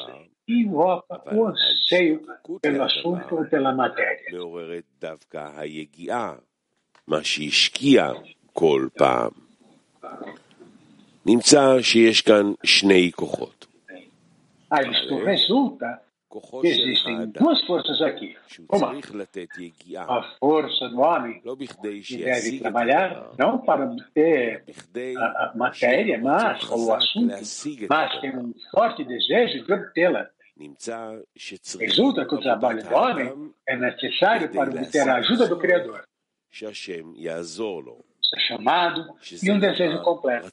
[0.47, 2.23] e invoca o anseio
[2.63, 4.31] pelo assunto ou pela matéria.
[11.29, 13.60] נמצא שיש כאן שני כוחות.
[14.71, 16.03] Ah, isto resulta
[16.61, 18.37] que existem duas forças aqui.
[18.69, 18.93] Uma,
[19.99, 24.65] a força do homem que deve trabalhar não para obter
[25.19, 27.35] a, matéria, mas, ou o assunto,
[27.89, 30.29] mas tem um forte desejo de obtê-la.
[31.79, 36.03] Resulta que o trabalho do homem é necessário para obter a ajuda do Criador.
[36.51, 40.51] Está chamado e um desejo completo.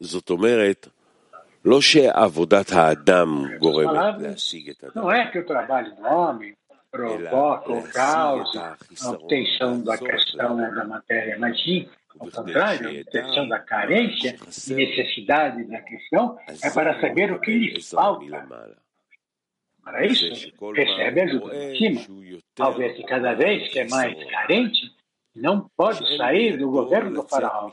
[0.00, 0.90] זאת אומרת,
[4.93, 6.55] Não é que o trabalho do homem
[6.91, 13.47] provoca ou causa a obtenção da questão da matéria, mas sim, ao contrário, a obtenção
[13.47, 14.37] da carência
[14.69, 18.47] e necessidade da questão é para saber o que lhe falta.
[19.83, 20.25] Para isso,
[20.73, 22.01] recebe ajuda de cima.
[22.59, 24.94] Ao ver que cada vez que é mais carente,
[25.34, 27.70] não pode sair do governo do faraó.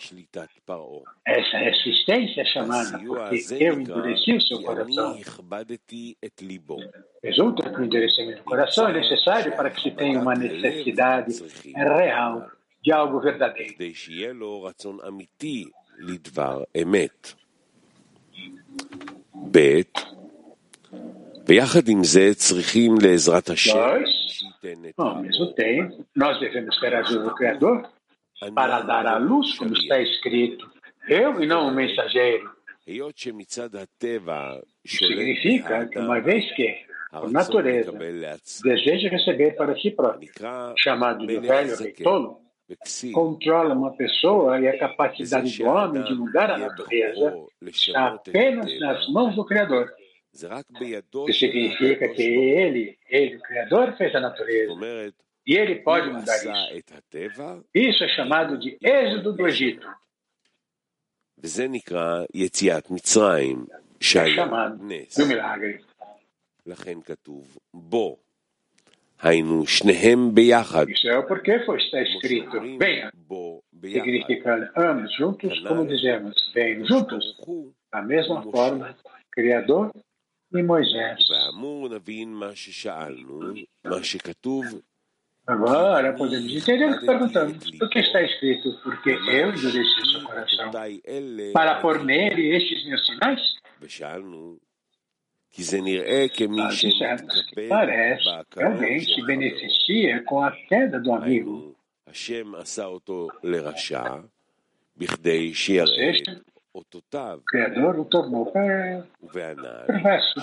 [1.26, 5.20] Essa resistência é chamada porque eu endureci o seu coração.
[7.24, 11.34] Resulta que o endurecimento do coração é necessário para que se tenha uma necessidade
[11.76, 12.50] real
[12.84, 13.76] de algo verdadeiro.
[19.52, 19.82] ב'
[21.48, 23.78] ויחד עם זה צריכים לעזרת השם
[24.97, 27.89] ao mesmo tempo, nós devemos ter a ajuda do Criador
[28.55, 30.71] para dar à luz, como está escrito,
[31.09, 32.51] eu e não o mensageiro.
[34.85, 37.93] Isso significa que uma vez que, por natureza,
[38.65, 40.31] deseja receber para si próprio,
[40.79, 42.41] chamado de velho rei tolo,
[43.13, 49.09] controla uma pessoa e a capacidade do homem de mudar a natureza está apenas nas
[49.09, 49.93] mãos do Criador.
[51.27, 54.73] Que significa que ele, ele, o Criador, fez a natureza.
[55.47, 56.49] E ele pode mudar isso.
[57.75, 59.87] Isso é chamado de êxodo do Egito.
[64.31, 65.81] É chamado do milagre.
[70.93, 72.61] Isso é o porquê foi está escrito.
[72.79, 73.13] Venha.
[73.83, 76.85] Significando ambos juntos, como dizemos, venham
[80.59, 81.19] e Moisés.
[85.47, 87.57] Agora podemos entender o que perguntamos.
[87.81, 88.79] O que está escrito?
[88.83, 90.71] Porque eu endureci seu coração
[91.53, 93.41] para pôr nele estes meus sinais?
[96.57, 101.77] Nós dissemos que parece que alguém se beneficia com a queda do amigo.
[105.81, 106.43] Ou seja,
[107.50, 110.40] Criador o tornou perverso,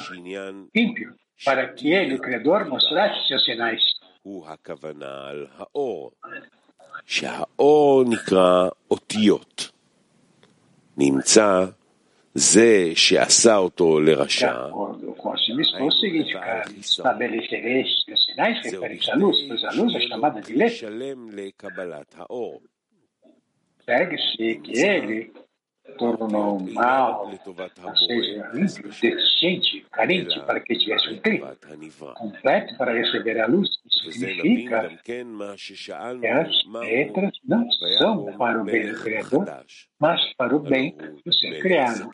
[0.74, 3.82] ímpio, para que ele, o Criador, mostrasse seus sinais.
[4.22, 6.10] הוא הכוונה על האור,
[7.06, 9.70] שהאור נקרא אותיות.
[10.96, 11.64] נמצא
[12.34, 14.66] זה שעשה אותו לרשע,
[19.52, 19.90] זהו
[20.68, 22.60] שלם לקבלת האור.
[23.86, 25.30] Segue-se que ele
[25.97, 27.31] tornou mal,
[27.83, 31.55] ou seja, ímpio, deficiente, carente, para que tivesse um clima
[32.15, 33.69] completo para receber a luz.
[33.85, 35.21] Isso significa que
[36.27, 39.45] as letras não são para o bem do Criador,
[39.99, 42.09] mas para o bem do ser criado.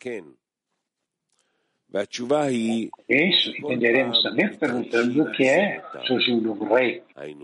[3.08, 7.02] Isso entenderemos também perguntando o que é surgiu o novo rei.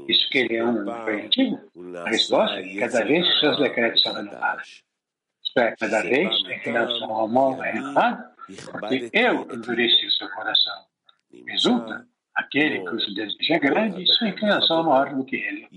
[0.09, 1.61] Isso que ele é um rei antigo?
[2.05, 4.83] A resposta é que cada vez seus decretos são renovados
[5.52, 8.24] Isto é, cada vez em relação ao mal é errado,
[8.72, 10.86] porque eu endureci o seu coração.
[11.48, 15.68] Resulta, aquele cujo desejo é grande, sua inclinação é maior do que ele.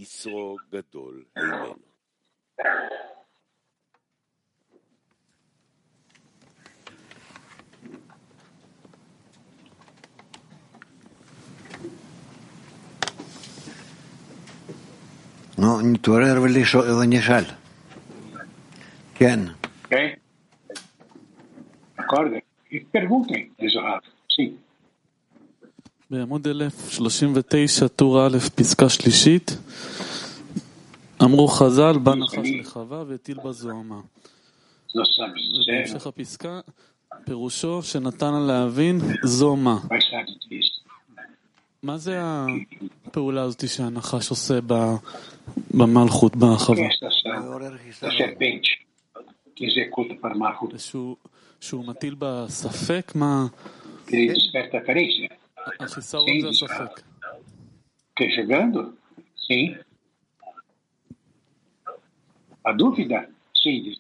[15.61, 17.45] נו, נתעורר ונשאל.
[19.15, 19.41] כן.
[22.96, 24.02] perguntem, diz o Rav.
[24.36, 24.52] Sim.
[26.12, 29.58] בעמוד 1039, טור א', פסקה שלישית,
[31.24, 34.00] אמרו חז"ל, בא נחש לחווה והטיל בה זוהמה.
[34.96, 36.60] ובהמשך הפסקה,
[37.26, 39.78] פירושו שנתן לה להבין זו מה.
[41.84, 42.22] מה זה
[43.06, 44.60] הפעולה הזאת שהנחש עושה
[45.74, 46.88] במלכות, בחווה?
[50.78, 51.16] שהוא
[51.74, 53.12] מטיל בה ספק?
[53.16, 53.48] מה...
[55.80, 57.02] החיסרון זה הספק.
[62.68, 63.20] A dúvida?
[63.62, 63.94] Sim,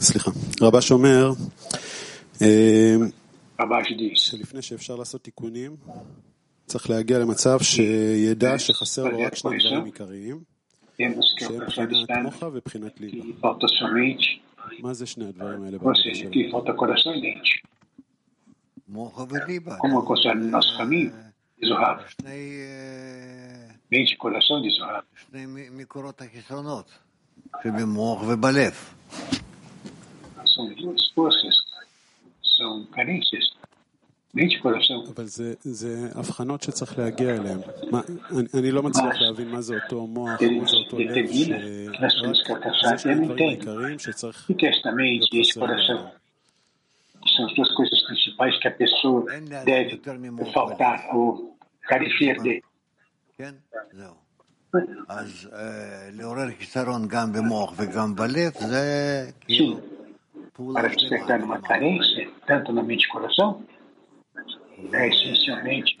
[0.00, 0.30] סליחה,
[0.60, 1.32] רבש אומר
[3.60, 4.20] רבש דיס.
[4.20, 5.76] שלפני שאפשר לעשות תיקונים,
[6.66, 10.55] צריך להגיע למצב שידע שחסר לו רק שני דברים עיקריים,
[10.96, 12.22] temos que é alcançar estado
[13.10, 14.42] que falta somente,
[15.88, 17.62] ou seja, que falta coração e dente.
[19.78, 21.12] Como alcançar o nosso caminho?
[21.60, 22.04] Diz o Rav.
[23.90, 25.04] Mente e coração, diz o Rav.
[30.54, 31.54] São duas forças,
[32.56, 33.55] são carências
[34.35, 34.59] אני,
[38.59, 43.49] אני לא מצליח להבין מה זה אותו מוח, מה זה אותו לב, שזה שני דברים
[43.49, 44.61] עיקריים שצריך להיות
[45.23, 46.05] חסר בעולם.
[47.37, 49.23] São as duas coisas principais que a pessoa
[49.63, 50.01] deve
[50.55, 51.55] faltar ou
[51.87, 52.59] carecer de.
[53.37, 53.53] כן,
[53.91, 54.15] זהו.
[55.09, 55.49] אז
[56.11, 59.79] לעורר חיסרון גם במוח וגם בלב, זה כאילו
[60.53, 60.89] פעולה Para
[64.93, 65.97] é essencialmente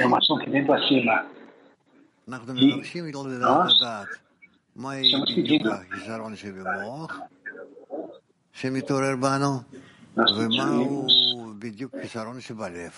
[0.00, 1.24] é uma ação que vem do acima.
[2.28, 4.06] אנחנו מבקשים לדעת
[4.76, 7.20] מהי בדיוק החיסרון שבמוח
[8.52, 9.60] שמתעורר בנו
[10.16, 11.06] ומהו
[11.58, 12.92] בדיוק חיסרון שבלב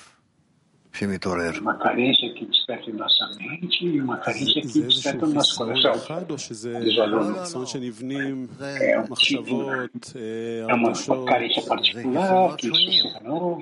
[0.92, 1.50] שמתעורר.
[1.60, 5.92] Uma carência que desperta em nossa mente e uma carência que desperta no nosso coração.
[5.94, 7.36] אחד או שזה diz o aluno.
[7.36, 13.60] רצון שנבנים É um tipo, מחשבות, é uma הרגשות, carência particular que suscita novo,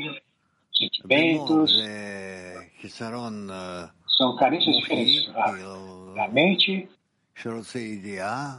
[0.78, 5.28] sentimentos, זה חיסרון אה, são carências diferentes.
[5.28, 5.52] מוחי, tá?
[5.52, 6.86] כאילו, Da mente
[7.34, 8.56] שרוצה ידיעה,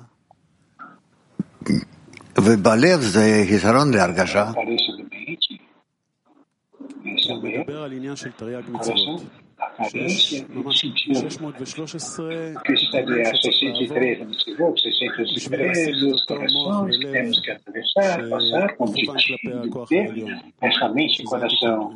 [2.37, 4.51] ובלב זה חיסרון להרגשה.
[4.51, 5.61] carência da mente,
[7.05, 9.38] esse é o medo, מדבר על עניין של תרי"ג coração, מצוות.
[9.60, 11.20] A é carência, no sentido
[12.64, 21.24] que estaria 63 missivot, 613 corações que temos que atravessar, passar, competir, essa mente e
[21.24, 21.94] coração.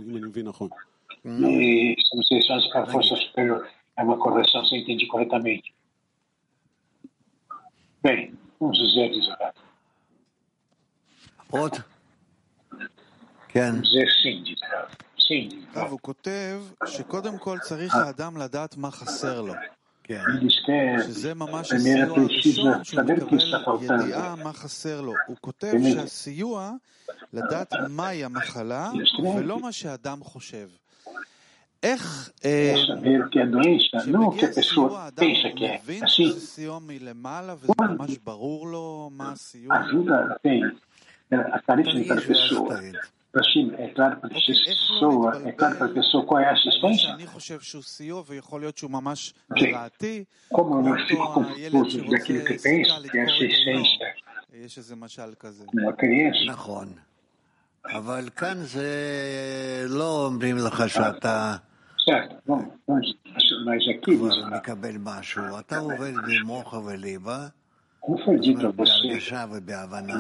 [1.25, 3.67] E estamos direcionados para a força superior.
[3.97, 5.75] É uma correção, se entende corretamente.
[8.03, 9.59] Bem, vamos dizer desorado.
[11.51, 11.83] Outro?
[13.55, 15.05] Vamos dizer sim, desorado.
[15.75, 19.55] והוא כותב שקודם כל צריך האדם לדעת מה חסר לו.
[20.03, 20.23] כן.
[21.07, 23.17] שזה ממש הסיוע הראשון שהוא מקבל
[23.83, 25.13] ידיעה מה חסר לו.
[25.27, 26.73] הוא כותב שהסיוע
[27.33, 28.91] לדעת מהי המחלה
[29.37, 30.69] ולא מה שאדם חושב.
[31.83, 32.31] איך...
[32.45, 35.27] אה, כשמגיע סיוע אדם
[35.83, 39.77] מבין שזה סיוע מלמעלה וזה ממש ברור לו מה הסיוע.
[43.34, 43.34] תבין.
[43.34, 47.16] Rashim, é claro para a pessoa, é claro para a pessoa qual é a assistência?
[49.52, 50.28] Okay.
[50.52, 54.16] Como eu não fico confuso daquilo que penso, que é assistência
[55.74, 56.46] uma criança.
[56.48, 56.94] נכון.
[57.86, 61.56] אבל כאן זה לא אומרים לך שאתה
[64.02, 65.60] כבר מקבל משהו.
[65.60, 67.48] אתה עובד במוח וליבה,
[68.76, 70.14] בהרגשה ובהבנה,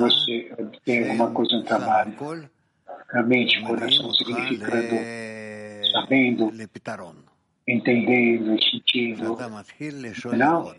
[3.10, 4.96] a mente, o coração, significando,
[5.92, 6.50] sabendo,
[7.66, 9.36] entendendo, sentindo.
[10.36, 10.74] Não.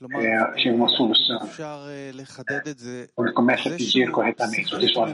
[0.00, 1.40] final, é, chega uma solução.
[3.14, 5.06] Quando começa a pedir corretamente, de sua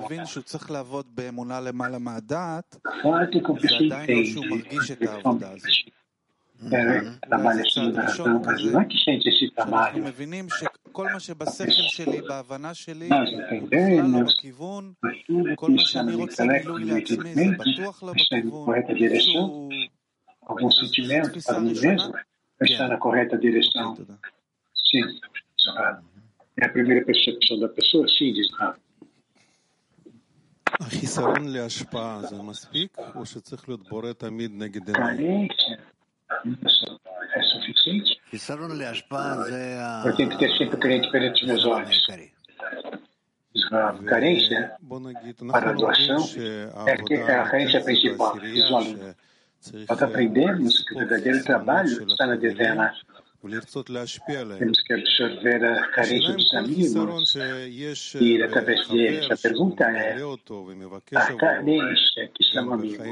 [3.03, 4.35] Fato que o pessoa entende,
[7.29, 10.03] trabalha sobre a razão, mas não é que sente esse trabalho.
[18.88, 19.68] E direção,
[20.42, 22.14] algum sentimento para mim mesmo
[22.61, 23.96] está na correta direção.
[24.74, 25.03] Sim,
[26.61, 28.76] é a primeira percepção da pessoa, sim, diz Rav.
[30.80, 35.48] החיסרון להשפעה זה מספיק, או שצריך להיות בורא תמיד נגד עיניים?
[37.41, 38.20] É suficiente?
[40.05, 42.07] Eu tenho que ter sempre crente perante meus olhos.
[43.72, 44.76] A carência
[45.51, 46.18] para a doação
[46.86, 48.36] é, que é a carência principal.
[49.88, 52.95] Nós aprendemos que o verdadeiro trabalho está na devena.
[54.59, 57.34] Temos que absorver a carência dos amigos
[58.20, 59.30] e ir através deles.
[59.30, 60.16] A pergunta é:
[61.16, 63.03] a carência que chama amigo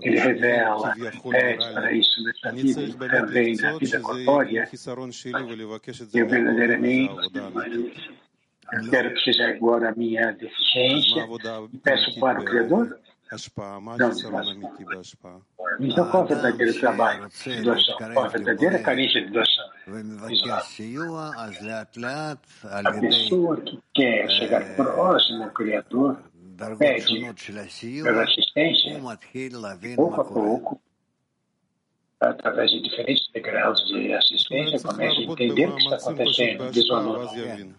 [0.00, 1.20] ele revela, pede
[1.72, 4.68] para isso nessa vida também na vida corpórea,
[6.14, 7.14] eu verdadeiramente
[8.72, 11.28] eu quero que seja agora a minha deficiência.
[11.72, 12.98] E peço para o Criador.
[13.98, 14.10] Não,
[15.80, 17.96] então, qual é o verdadeiro trabalho de doação?
[17.96, 19.64] Qual é a verdadeira carência de doação?
[22.64, 26.18] A pessoa que quer chegar próximo ao Criador
[26.77, 29.01] pede pela assistência,
[29.95, 30.81] pouco a pouco,
[32.19, 37.75] através de diferentes degraus de assistência, começa a entender o que está acontecendo visualmente.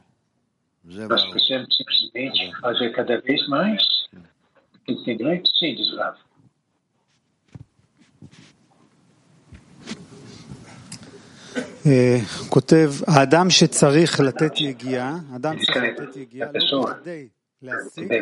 [0.84, 3.82] Nós precisamos simplesmente fazer cada vez mais
[4.88, 6.18] entendimento sem desgravo.
[12.48, 17.28] כותב, האדם שצריך לתת יגיעה, האדם צריך לתת יגיעה לא כדי
[17.62, 18.12] להשיג,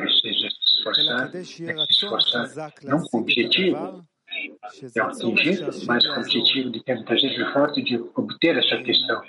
[0.90, 4.06] esforçar, se esforçar, não com o objetivo
[4.82, 9.22] de atingir, mas com o objetivo de ter muita gente forte de obter essa questão,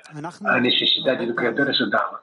[0.44, 2.20] a necessidade do Criador ajudá-la.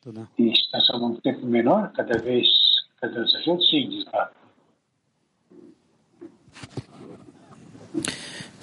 [0.00, 0.20] תודה.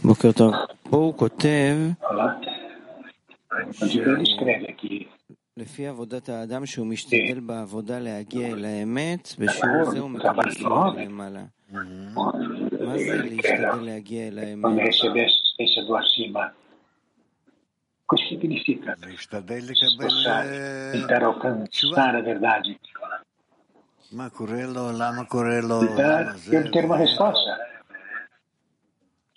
[0.03, 0.53] בוקר טוב.
[0.89, 1.75] פה הוא כותב
[5.57, 11.43] לפי עבודת האדם שהוא משתדל בעבודה להגיע אל האמת, בשיעור זה הוא מקבל סוף למעלה.
[11.71, 12.13] Uhum.
[14.61, 16.53] Quando receber assistência do acima,
[18.09, 18.97] o que significa?
[19.09, 20.45] Esforçar,
[20.93, 22.79] tentar alcançar a verdade?
[25.87, 27.67] Tentar obter uma resposta.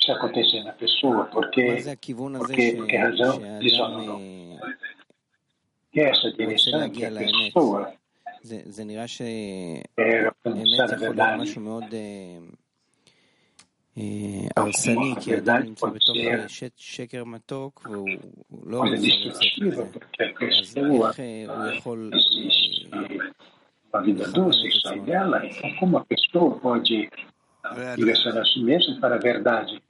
[0.00, 1.82] Isso acontece na pessoa, porque,
[2.38, 4.60] porque, porque a razão Diz ou não?
[5.92, 7.92] Que essa direção que a pessoa
[8.42, 9.26] זה נראה שהאמת
[10.92, 11.84] יכול להיות משהו מאוד
[14.56, 16.16] הרסני, כי אדם נמצא בתוך
[16.76, 18.08] שקר מתוק והוא
[18.66, 18.94] לא רוצה
[19.26, 19.82] לצאת מזה.
[20.60, 22.10] אז איך הוא יכול
[23.92, 27.10] a vida doce está dela, então como a pessoa pode
[27.96, 29.82] direcionar a si mesma para a verdade?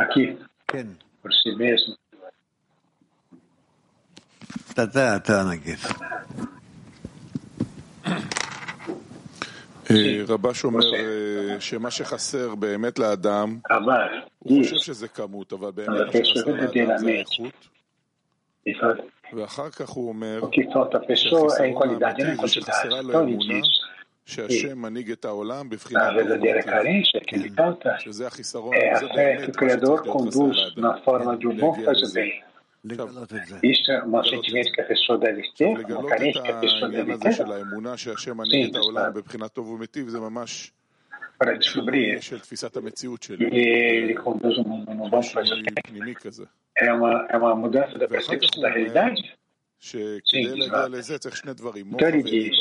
[0.00, 0.24] Aqui,
[1.22, 1.94] por si mesmo.
[10.28, 10.80] רבש אומר
[11.60, 13.58] שמה שחסר באמת לאדם,
[14.38, 17.68] הוא חושב שזה כמות, אבל באמת מה שחסר לאדם זה איכות.
[19.32, 21.52] ואחר כך הוא אומר שהחיסרון
[22.02, 23.54] האמיתי זה שחסרה לו אמונה
[24.26, 26.64] שהשם מנהיג את העולם בבחינת דוגמטית.
[27.26, 27.36] כן,
[27.98, 31.50] שזה החיסרון, זה באמת מה שצריך להיות חסר לאדם.
[31.64, 32.04] כן,
[32.84, 33.56] לגלות את זה.
[35.78, 36.36] לגלות את
[36.82, 40.72] העניין הזה של האמונה שהשם מנהיג את העולם בבחינת טוב ומטיב זה ממש
[42.20, 43.46] של תפיסת המציאות שלי.
[45.86, 46.44] פנימי כזה.
[48.10, 49.14] ואחר כך הוא אומר
[49.80, 50.20] שכדי
[50.56, 52.56] להגיע לזה צריך שני דברים, מוח וליבה.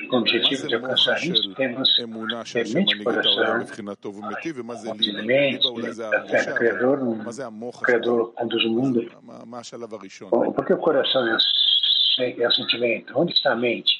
[0.00, 3.24] diz, com o objetivo de alcançar isso, temos אמונה ter שהשם mente e מנהיג את
[3.24, 5.22] העולם coração, בבחינת טוב ומיטיב, ומה זה ליבה?
[5.22, 7.82] mente, ליבה אולי זה da fé ההרגשה, no Criador, אבל no מה זה המוח?
[7.82, 9.00] Criador conduz o mundo.
[9.22, 10.30] מה- מה השלב הראשון?
[10.30, 13.18] Por que o coração é o, se- é o sentimento?
[13.18, 13.92] Onde está a mente?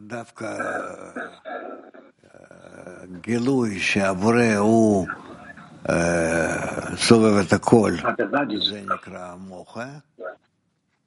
[0.00, 0.56] דווקא
[3.20, 5.06] גילוי שהבורא הוא
[6.96, 9.86] סובב את הכל, Na verdade, זה נקרא מוחה,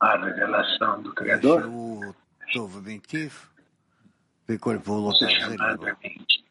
[0.04, 2.04] a revelação do Criador שהוא
[2.54, 3.46] טוב ומיטיב,
[4.50, 5.92] וכל פעולותיו se זה chamada ליבה.
[6.04, 6.42] mente.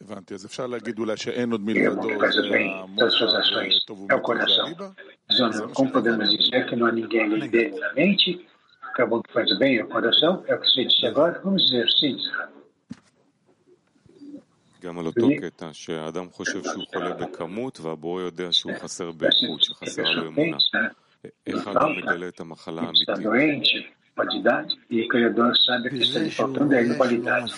[0.00, 3.12] הבנתי, אז אפשר להגיד אולי שאין עוד מלבדו, Porque faz זה o bem, המוח todas
[3.12, 3.82] as suas ações.
[3.84, 4.66] וטוב É o ומיטיב זה coração.
[4.66, 4.90] הליבה?
[5.32, 8.46] Zona, como podemos dizer que não há ninguém além dele na mente?
[8.94, 10.32] Que é o bom que faz o bem é o coração?
[10.48, 11.40] É o que se disse agora?
[11.44, 12.16] Vamos dizer sim.
[14.82, 20.12] גם על אותו קטע, שהאדם חושב שהוא חולה בכמות והבורא יודע שהוא חסר באיכות, שחסרה
[20.14, 20.56] לו אמונה.
[21.46, 23.95] איך האדם מגלה את המחלה Está האמיתית?
[24.17, 27.53] qualidade e o Criador sabe que está lhe faltando a qualidade.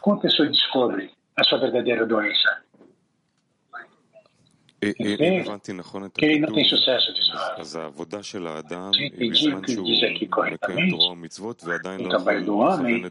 [0.00, 2.60] Como a pessoa descobre a sua verdadeira doença?
[6.26, 7.28] ele não tem sucesso, diz
[8.92, 13.04] Se impedir o que diz aqui corretamente, o trabalho do homem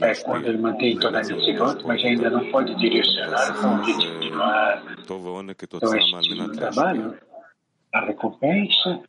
[0.00, 4.20] é quando ele mantém toda a mitzvot, mas ainda não pode direcionar com o objetivo
[4.20, 4.82] de doar.
[4.98, 7.18] Então, esse tipo de trabalho,
[7.92, 9.02] a recompensa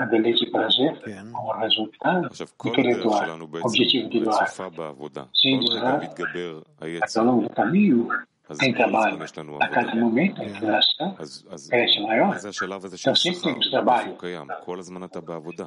[0.00, 0.92] a deleite e prazer,
[1.32, 4.42] como resultado עכשיו, de כל querer הדרך doar, שלנו objetivo de בעצם doar.
[4.42, 5.22] רצופה בעבודה.
[5.22, 6.02] Sim, כל רגע doar.
[6.04, 8.08] מתגבר Mas היצר, ao longo do caminho,
[8.48, 9.14] אז tem כל trabalho.
[9.14, 9.94] הזמן יש לנו A cada עבודה.
[9.94, 12.26] momento, a inclinação אז, אז cresce maior.
[12.28, 13.50] מה זה השלב הזה של Então sempre שכר?
[13.50, 14.06] temos איפה trabalho.
[14.08, 14.46] הוא קיים?
[14.64, 15.66] כל הזמן אתה בעבודה.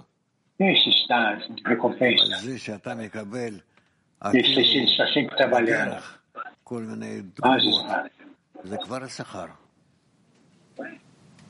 [0.62, 3.60] Esse estágio de recompensa, אבל זה שאתה מקבל
[4.24, 5.90] esse sentido está sempre trabalhando.
[5.92, 6.18] דרך
[6.64, 9.46] כל מיני Mas תגובות, está זה כבר השכר.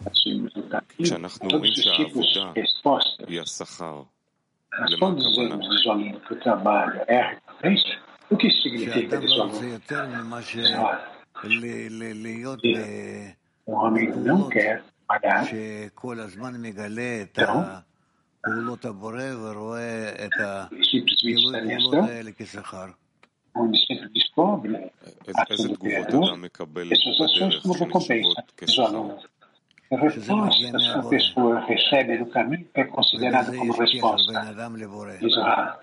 [0.05, 3.24] assim, no caminho, כשאנחנו todos אומרים os tipos שהעבודה resposta.
[3.28, 4.04] E a Sahar.
[4.78, 4.92] Nós
[8.30, 9.82] o que significa visualmente?
[13.66, 15.46] O homem não quer pagar.
[17.22, 17.82] Então,
[18.42, 22.86] פעולות הבורא ורואה את הגילוי פעולות האלה כשכר.
[25.50, 29.06] איזה תגובות אדם מקבל בדרך מנשובות כשכר?
[29.93, 30.69] שנחשבות כשכר?
[30.69, 34.49] Respostas que a pessoa recebe no caminho é considerada ובזה como יש קשר בין resposta.
[34.49, 35.11] אדם לבורא.
[35.21, 35.79] Diz lá,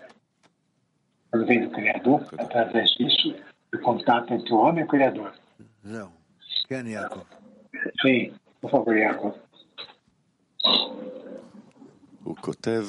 [1.30, 3.34] quando vem do Criador, através disso,
[3.74, 5.30] o contato entre o homem e o Criador.
[5.84, 6.08] זהו.
[6.68, 7.20] כן, יעקב.
[8.02, 9.34] Sim, por favor, Jacob.
[12.24, 12.86] הוא כותב,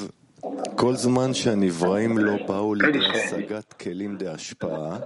[0.75, 4.97] כל זמן שהנבראים לא באו לידי השגת כלים דהשפעה,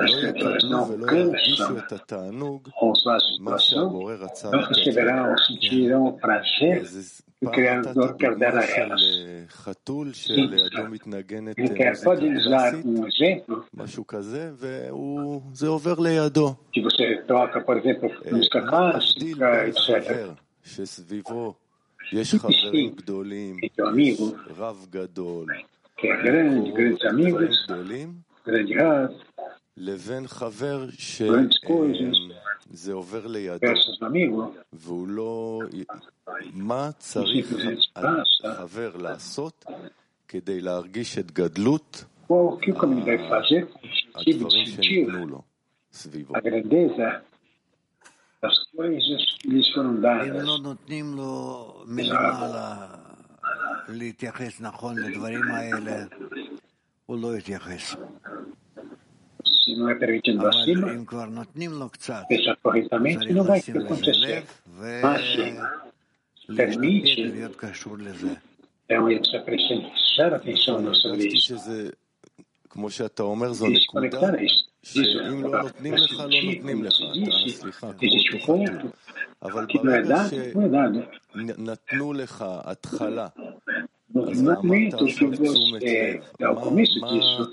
[0.00, 4.74] לא יקבלו ולא ירגישו את התענוג, Com sua מה situação, שהבורא רצה não לתת להם.
[4.74, 6.84] receberão ou sentirão o prazer
[7.42, 9.00] o criador quer dar a elas.
[10.14, 10.50] Sim,
[11.56, 13.64] ele quer, pode usar um exemplo
[16.72, 20.34] que você toca, por exemplo, música clássica, etc.
[20.62, 20.84] Sim,
[22.10, 24.38] tem um amigo
[25.98, 26.72] que é grande,
[29.77, 30.59] grandes amigos, grande Rav,
[31.19, 32.17] grandes coisas,
[33.61, 34.51] versus amigo,
[36.53, 37.53] מה צריך
[38.45, 39.65] החבר לעשות
[40.27, 42.05] כדי להרגיש את גדלות
[44.15, 45.41] הדברים שניתנו לו
[45.93, 46.33] סביבו.
[50.03, 52.87] אם לא נותנים לו מלמעלה
[53.87, 56.05] להתייחס נכון לדברים האלה,
[57.05, 57.95] הוא לא יתייחס.
[59.45, 60.87] Se não é permitido acima,
[62.27, 64.43] fecha corretamente, não vai acontecer.
[65.03, 65.21] Mas
[66.41, 67.21] se permite,
[68.85, 71.55] então ele precisa prestar atenção sobre isso.
[72.73, 74.31] כמו שאתה אומר, זו נקודה
[74.83, 76.95] שאם לא נותנים לך, לא נותנים לך.
[76.95, 78.09] אתה, סליחה, כמו
[78.41, 78.91] חתול.
[79.43, 80.23] אבל ברגע
[81.33, 83.27] שנתנו לך התחלה
[84.35, 87.51] movimento que você, é o começo disso,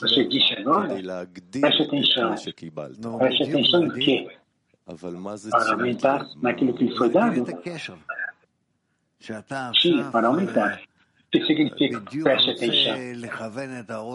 [0.00, 0.94] você disse agora,
[1.60, 2.34] preste atenção.
[3.18, 4.30] Preste atenção em quê?
[5.50, 7.44] Para aumentar naquilo que lhe foi dado?
[9.82, 10.80] Sim, para aumentar.
[10.80, 12.00] O que significa?
[12.00, 12.94] Preste atenção?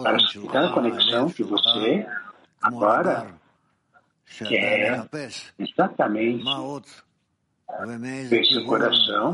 [0.02, 2.06] Para explicar a conexão que você
[2.60, 3.34] agora?
[4.48, 5.06] Quer
[5.58, 6.42] exatamente
[8.28, 9.32] Feche o coração.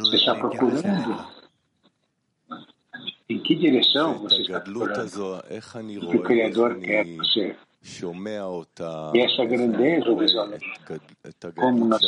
[0.00, 1.26] Você está procurando?
[3.28, 4.92] Em que direção você está procurando?
[6.06, 7.56] O que o Criador quer que você?
[9.14, 10.66] e essa grandeza visualmente,
[11.54, 12.00] como nós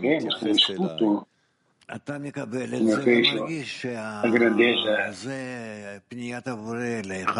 [0.00, 1.26] vemos, como escuto,
[2.90, 3.44] eu vejo
[4.22, 5.12] a grandeza,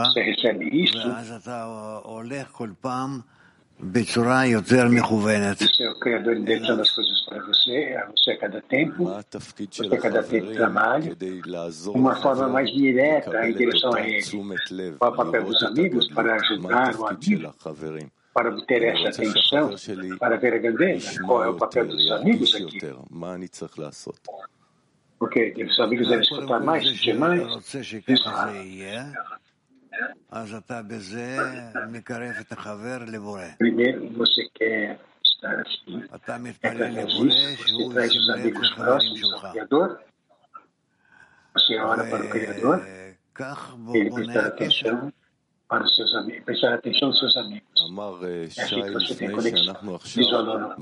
[0.05, 0.99] você recebe isso,
[5.89, 9.05] o Criador deixando as coisas para você, a você a cada tempo,
[9.77, 11.16] você a cada tempo trabalha,
[11.95, 14.22] uma forma mais direta em direção a Ele.
[14.99, 17.55] Qual é o papel dos amigos para ajudar o amigo,
[18.33, 19.70] para obter essa atenção,
[20.18, 21.22] para ver a grandeza?
[21.22, 22.81] Qual é o papel dos amigos aqui?
[25.18, 27.43] Porque os amigos devem escutar mais, sentir mais.
[33.59, 36.03] Primeiro você quer estar assim,
[36.62, 40.01] é através disso, você traz os amigos próximos ao Criador,
[41.55, 42.86] você ora para o Criador,
[43.95, 45.12] ele prestar atenção
[45.68, 47.68] para os seus amigos, prestar atenção aos seus amigos.
[48.57, 49.74] É assim que você tem conexão,
[50.20, 50.74] isolando.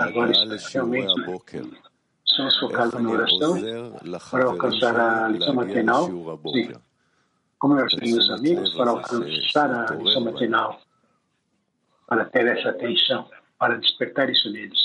[0.00, 1.87] Agora está
[2.27, 3.55] realmente estamos focados na oração
[4.31, 6.05] para alcançar a lição matinal.
[6.05, 6.73] Sim.
[7.59, 10.81] Como eu tenho os amigos para alcançar a lição matinal,
[12.07, 14.79] para ter essa atenção, para despertar isso neles.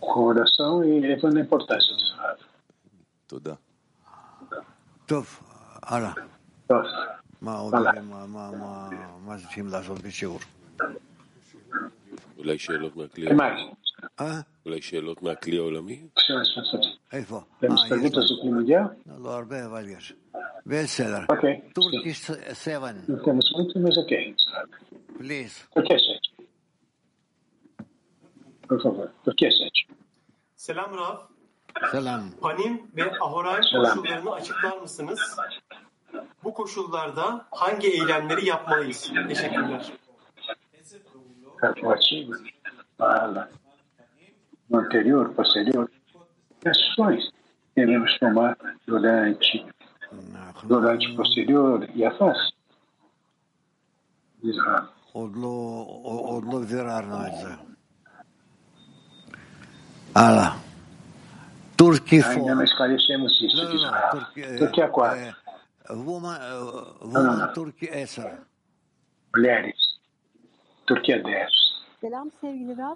[0.00, 2.08] Com oração e levando a importância disso.
[3.26, 3.54] תודה.
[5.06, 5.40] טוב,
[5.82, 6.12] הלאה.
[6.66, 6.84] טוב.
[7.42, 7.74] מה עוד,
[9.24, 10.40] מה צריכים לעשות בשיעור?
[12.42, 13.26] אולי שאלות מהכלי
[14.66, 16.06] אולי שאלות מהכלי העולמי?
[17.12, 17.40] איפה?
[19.18, 20.12] לא הרבה, אבל יש.
[20.66, 21.20] בסדר.
[21.74, 22.90] טורקיש 7.
[25.18, 25.68] פליז.
[30.56, 31.18] Selam Rav.
[31.92, 32.30] Selam.
[32.40, 35.20] Panim ve Ahoray koşullarını açıklar mısınız?
[36.44, 39.12] Bu koşullarda hangi eylemleri yapmalıyız?
[39.28, 39.92] Teşekkürler.
[41.62, 42.32] atuativo,
[42.96, 43.48] fala,
[44.70, 45.90] no anterior, posterior,
[46.60, 47.30] que ações
[47.74, 49.66] devemos tomar durante,
[50.64, 52.52] durante o posterior e a face.
[54.42, 54.88] Diz Rav.
[55.12, 55.36] עוד
[56.52, 57.54] לא ביררנו את זה.
[60.14, 60.56] הלאה.
[61.76, 62.32] טורקי פור.
[62.32, 64.26] Ainda não esclarecemos isso, diz Rav.
[64.58, 65.36] Turquia 4.
[65.90, 68.38] Woman Turkey 10.
[69.34, 69.81] Mulheres.
[70.87, 71.31] Türkiye 10.
[72.01, 72.95] Selam sevgili Rab.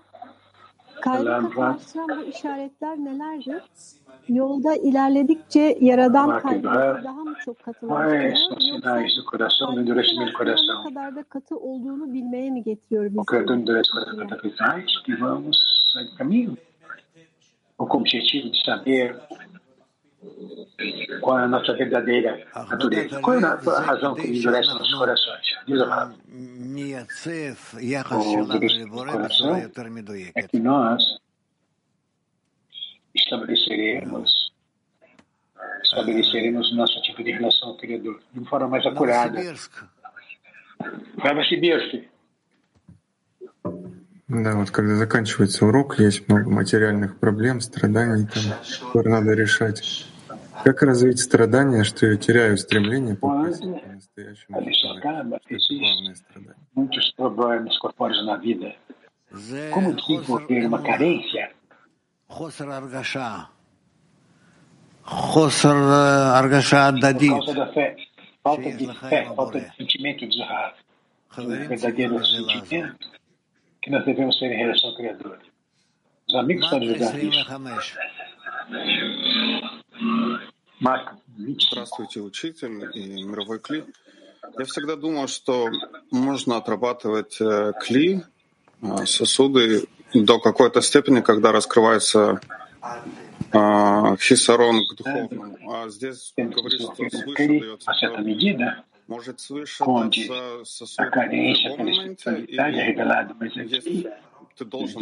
[1.02, 3.64] Kalbi katılaştıran bu işaretler nelerdir?
[4.30, 8.42] Yolda ilerledikçe Yaradan kalbimize daha mı çok katılaştırıyor?
[10.84, 13.20] Ne kadar da katı olduğunu bilmeye mi getiriyor bizi?
[13.20, 13.26] O
[17.90, 18.48] objetivo
[20.80, 23.20] é a nossa verdadeira natureza.
[23.22, 25.48] Qual é a razão que endurece nossos corações?
[25.68, 26.12] Diz a
[28.12, 29.56] O do coração
[30.36, 31.04] é que nós
[33.16, 34.48] estabeleceremos
[35.84, 39.42] estabeleceremos nosso tipo de relação ao Criador de uma forma mais acurada.
[41.24, 42.08] Новосибирск.
[44.30, 48.44] Да, вот когда заканчивается урок, есть много материальных проблем, страданий, там,
[48.88, 50.06] которые надо решать.
[50.68, 56.56] Как развить страдания, что я теряю стремление попросить по-настоящему человека, что это главное страдание?
[59.72, 61.54] Como explico ter uma carência?
[62.28, 63.04] Por causa da
[67.72, 67.96] fé,
[68.44, 70.74] falta de fé, falta de sentimento de Zahav,
[71.38, 73.10] um verdadeiro sentimento
[73.82, 75.40] que nós devemos ter em relação ao Criador.
[76.28, 77.98] Os amigos podem ajudar nisso.
[81.72, 83.84] Здравствуйте, учитель и мировой кли.
[84.58, 85.70] Я всегда думал, что
[86.12, 88.22] можно отрабатывать э, кли,
[88.82, 92.40] э, сосуды до какой-то степени, когда раскрывается
[93.52, 95.74] э, хисарон к духовному.
[95.74, 97.92] А здесь говорится, что свыше дается.
[99.08, 102.56] Может свыше даться сосуд в любом моменте, или
[103.64, 104.14] если
[104.66, 104.96] Dush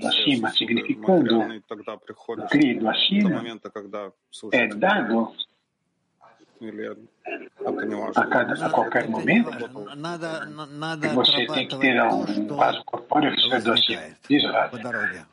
[0.00, 1.44] Dashima, significando
[2.48, 3.42] trigo à China,
[4.52, 5.34] é dado
[8.16, 9.50] a, cada, a qualquer momento,
[11.14, 13.98] você tem que ter um vaso corpóreo que seja assim.
[14.28, 15.26] Diz Rádio.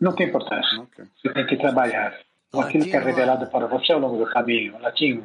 [0.00, 0.86] Não tem importância.
[1.22, 2.18] Você tem que trabalhar
[2.52, 4.78] com aquilo que é revelado para você ao longo do caminho.
[4.80, 5.22] Latim.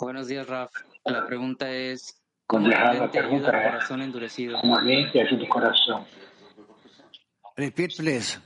[0.00, 0.84] Buenos dias, Rafa.
[1.06, 2.25] A pergunta es.
[2.47, 3.79] Como a pergunta é
[4.61, 6.05] como a mente ajuda o coração.
[7.57, 8.39] Repeat, please.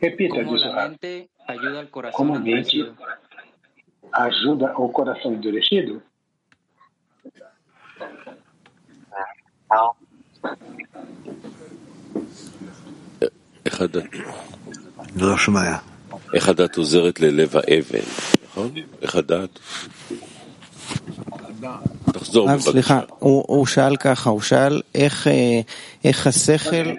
[0.00, 2.96] Repita, Como diz la o mente ayuda al corazón Como a mente endurecido.
[4.12, 6.02] ajuda o coração endurecido?
[15.16, 15.76] לא שומע.
[16.34, 18.06] איך הדת עוזרת ללב האבן,
[18.44, 18.70] נכון?
[19.02, 19.58] איך הדת?
[22.14, 25.60] תחזור רב, סליחה, הוא הוא שאל ככה, הוא שאל איך אה,
[26.04, 26.90] איך השכל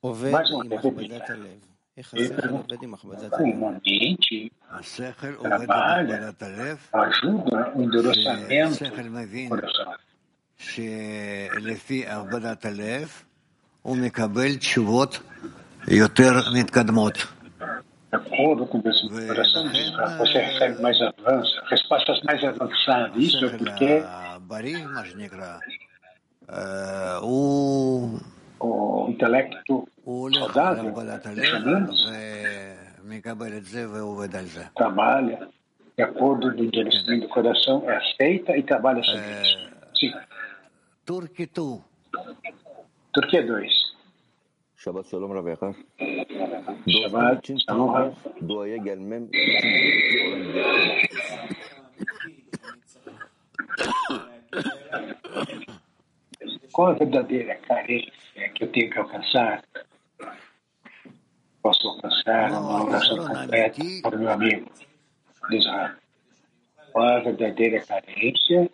[0.00, 0.32] עובד
[0.64, 1.68] עם הכבדת הלב.
[1.96, 3.40] איך השכל עובד עם הכבדת הלב.
[3.40, 9.88] Como a mente השכל עובד בקבלת הלב, ajuda o endurecimento שהשכל do מבין coração.
[10.58, 13.08] שלפי הכבדת הלב
[13.82, 15.20] הוא מקבל תשובות
[15.88, 17.26] יותר מתקדמות.
[18.10, 22.42] De acordo com o endurecimento do coração, diz Rafa, você recebe mais avanços, respostas mais
[22.42, 23.22] avançadas.
[23.22, 24.02] Isso é porque
[27.21, 28.19] o,
[28.59, 29.87] o intelecto
[30.33, 30.93] saudável,
[34.55, 34.69] né?
[34.75, 35.49] trabalha
[35.97, 39.57] de acordo com o direcionamento do coração, é aceita e trabalha sobre isso.
[39.95, 40.13] Sim.
[41.05, 41.81] Turquia 2.
[43.13, 43.93] Turquia 2.
[44.77, 45.75] Şabat Shalom Rav Yakar.
[46.87, 48.13] Shalom için tamamen
[48.47, 49.29] duaya gelmem
[56.71, 59.63] Qual a verdadeira carência que eu tenho que alcançar?
[61.61, 64.71] Posso alcançar uma oração completa para o meu amigo,
[65.49, 65.65] diz
[66.91, 68.69] Qual a verdadeira carência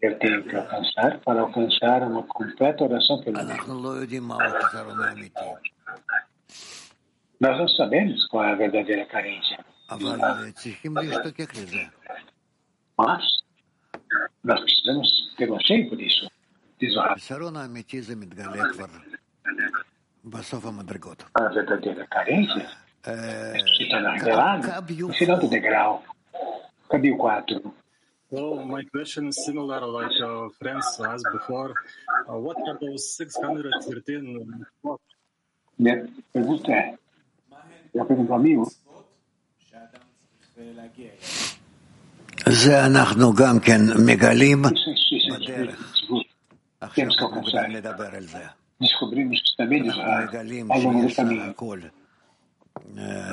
[0.00, 3.64] que eu tenho que alcançar para alcançar uma completa oração pelo amigo?
[7.40, 9.64] Nós não sabemos qual é a verdadeira carência.
[12.96, 13.43] Mas
[14.42, 16.30] nós precisamos ter um anseio por isso,
[16.78, 17.14] diz o Rafa.
[21.34, 22.70] A verdadeira carência
[23.78, 26.02] está revelada no final do degrau.
[26.88, 27.74] Cabil 4.
[28.30, 31.72] Well, my question is similar, like uh, friends asked before.
[32.28, 35.00] Uh, what are those 613 mitzvot?
[35.78, 36.98] Minha pergunta é,
[37.94, 38.66] já perguntou amigo?
[42.48, 44.62] זה אנחנו גם כן מגלים
[45.30, 45.94] בדרך.
[48.16, 48.44] על זה.
[52.98, 53.32] אה,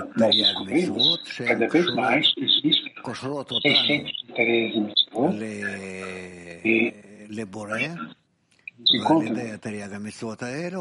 [9.58, 10.80] תרי"ג המצוות האלו,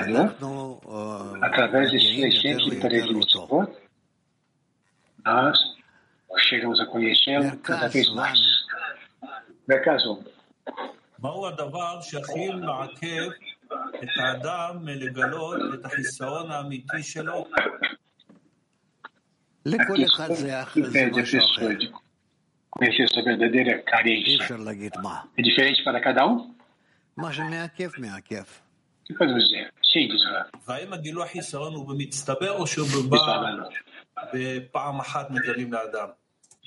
[0.00, 3.48] אנחנו אה, מגלים יותר ויותר אותו.
[6.33, 6.33] מצוות.
[6.33, 8.39] Nós chegamos a conhecê-lo cada vez mais.
[9.67, 10.23] Mercazo,
[11.19, 13.29] מהו הדבר שהכי מעכב
[14.03, 17.45] את האדם מלגלות את החיסרון האמיתי שלו
[19.65, 20.05] aquilo
[20.71, 21.91] que impede a pessoa de
[22.71, 24.55] conhecer essa verdadeira carência
[25.37, 26.55] é diferente para cada um?
[27.17, 27.29] O
[29.05, 29.73] que podemos dizer?
[29.91, 30.47] Sim, diz Rav.
[30.67, 33.53] והאם הגילוי החיסרון הוא במצטבר או שהוא בא
[34.33, 36.07] בפעם אחת מגלים לאדם?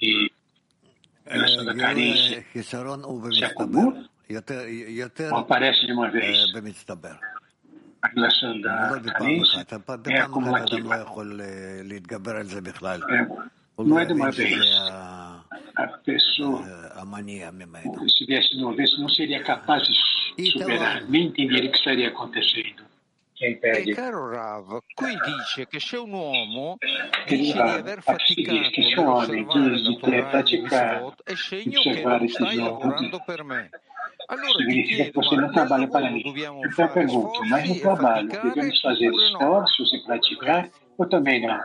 [0.01, 0.31] E
[1.25, 2.45] a relação da carência
[3.33, 4.09] se acumula
[5.31, 6.37] ou aparece de uma vez?
[8.01, 9.59] A relação da carência
[10.09, 10.95] é acumulativa.
[13.09, 13.27] É,
[13.83, 14.53] não é de uma vez.
[15.75, 16.63] A pessoa,
[18.09, 19.93] se viesse de uma vez, não seria capaz de
[20.51, 22.86] superar, nem entenderia o que estaria acontecendo.
[23.36, 23.90] Che impede.
[23.90, 26.76] E caro Rav, qui dice che se un uomo
[27.26, 29.92] Che dice di Rav, aver aqui diz faticato que se um homem nell'osservare diz la
[29.92, 32.84] de ter Torah e le praticado, mitzvot, è segno che observar non esses stai jogos,
[32.84, 33.70] lavorando per me.
[34.26, 36.22] Allora ti significa que chiedo, você ma não nel trabalha para lavoro mim.
[36.22, 39.38] dobbiamo Então eu fare pergunto, mas no sforzi e trabalho faticare devemos fazer oppure no?
[39.38, 41.60] esforços e praticar ou também não?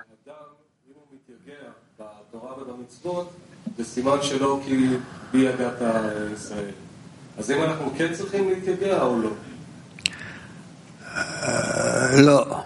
[2.38, 3.34] בתורה ובמצוות,
[3.78, 4.88] זה סימן שלא כי
[5.32, 5.82] בי יגעת
[6.34, 6.72] ישראל.
[7.38, 9.30] אז אם אנחנו כן צריכים להתייגע או לא?
[12.26, 12.64] לא.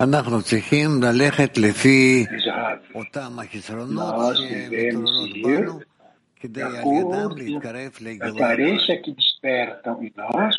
[0.00, 2.26] אנחנו צריכים ללכת לפי
[2.94, 5.80] אותם החסרונות Nós שמתעוררות devemos ir בנו,
[6.40, 10.54] כדי de על acordo ידם להתקרב com a לגילוי carência que despertam em nós,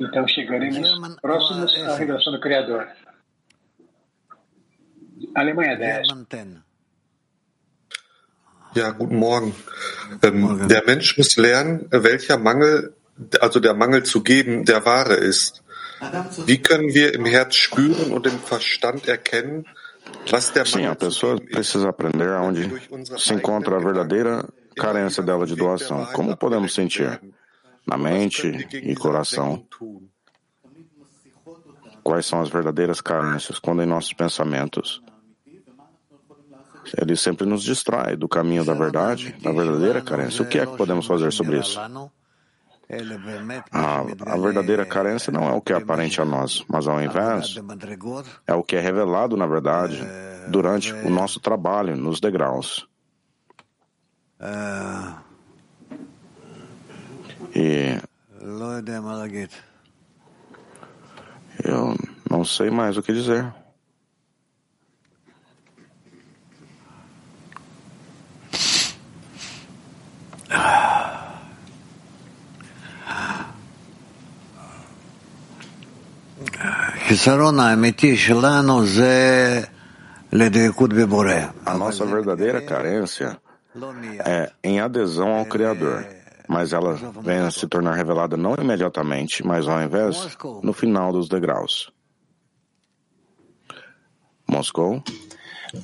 [0.00, 0.88] então chegaremos
[1.20, 2.86] próximos à revelação do Criador.
[5.34, 6.08] Alemanha 10.
[8.74, 9.54] Ja, guten Morgen.
[10.22, 12.94] Ähm, der Mensch muss lernen, welcher Mangel,
[13.41, 15.63] also der Mangel zu geben, der wahre ist.
[16.45, 19.65] Wie können wir im Herz spüren und im Verstand erkennen,
[20.29, 22.69] was der Sim, a pessoa precisa aprender onde
[23.17, 26.05] se encontra a verdadeira carência dela de doação.
[26.13, 27.19] Como podemos sentir?
[27.85, 29.65] Na mente e coração.
[32.03, 33.59] Quais são as verdadeiras carências?
[33.59, 35.01] Quando em nossos pensamentos.
[36.97, 40.43] Ele sempre nos distrai do caminho da verdade, da verdadeira carência.
[40.43, 41.79] O que é que podemos fazer sobre isso?
[43.71, 47.01] A, a verdadeira carência não é o que é aparente a nós, mas é ao
[47.01, 47.55] invés,
[48.45, 50.01] é o que é revelado, na verdade,
[50.47, 52.87] durante o nosso trabalho nos degraus.
[57.53, 57.99] E
[61.63, 61.95] eu
[62.29, 63.53] não sei mais o que dizer.
[70.49, 71.26] Ah.
[81.66, 83.38] A nossa verdadeira carência
[84.24, 86.04] é em adesão ao Criador,
[86.48, 91.28] mas ela vem a se tornar revelada não imediatamente, mas ao invés, no final dos
[91.28, 91.92] degraus.
[94.46, 95.02] Moscou.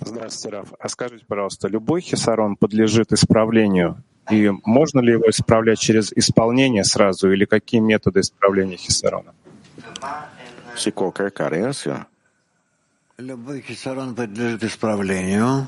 [0.04, 0.74] Здравствуйте, Раф.
[0.78, 3.96] А скажите, пожалуйста, любой хисарон подлежит исправлению?
[4.30, 9.32] И можно ли его исправлять через исполнение сразу, или какие методы исправления хисарона?
[10.76, 12.06] Se qualquer carência
[13.18, 15.66] любой хисарон подлежит исправлению,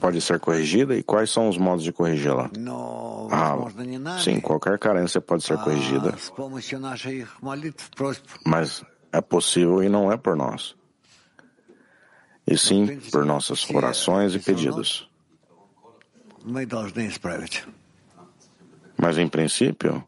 [0.00, 2.50] pode ser corrigida, e quais são os modos de corrigi-la?
[2.54, 7.42] но Ah, возможно не нами, sim, qualquer carência pode ser corrigida, а с помощью наших
[7.42, 8.24] молитв, просьб.
[8.44, 10.76] mas é possível e não é por nós.
[12.46, 15.10] E sim por nossas orações e pedidos.
[19.01, 20.03] Mas, em princípio,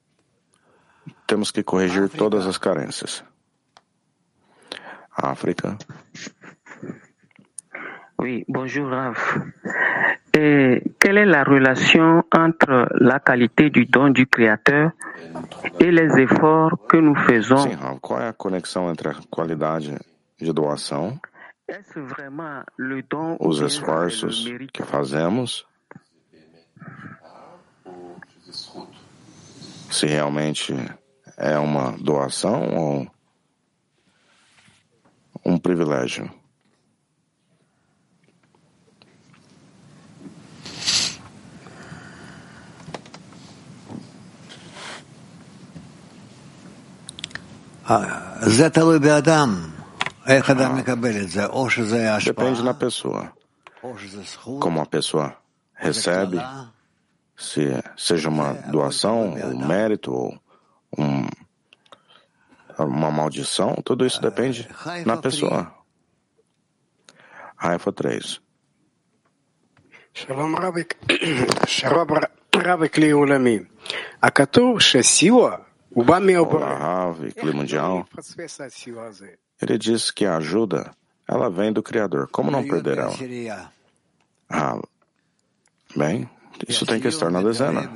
[1.26, 2.18] temos que corrigir África.
[2.18, 3.24] todas as carências.
[5.12, 5.78] África.
[8.20, 9.18] Oui, bonjour, Rav.
[10.36, 14.92] Et quelle est la relation entre la qualité du don du Créateur
[15.80, 17.58] et les efforts que nous faisons?
[17.58, 19.98] Sim, Rav, qual é a conexão entre a qualidade
[20.40, 21.20] de doação,
[23.40, 25.66] os esforços que fazemos
[29.92, 30.74] se realmente
[31.38, 33.08] é uma doação ou
[35.46, 36.30] um privilégio.
[47.86, 48.40] Ah.
[52.26, 53.32] Depende da pessoa.
[54.60, 55.36] Como a pessoa
[55.74, 56.38] recebe,
[57.44, 60.40] se é, seja uma doação, um mérito ou
[60.98, 61.28] um,
[62.80, 64.68] uma maldição, tudo isso depende
[65.06, 65.72] na pessoa.
[67.58, 68.42] Raifa 3.
[70.14, 70.96] Shalom Rabik,
[71.68, 72.08] Shalom
[72.56, 73.68] Rabik Li Ulami.
[74.22, 75.66] Akatur Shesiwa,
[75.96, 78.06] Ubami Rav, Cli Mundial.
[79.62, 80.92] Ele diz que a ajuda,
[81.28, 82.28] ela vem do Criador.
[82.32, 83.10] Como não perderá?
[84.50, 84.80] Ah,
[85.96, 86.30] bem,
[86.67, 87.91] isso tem que estar na dezena.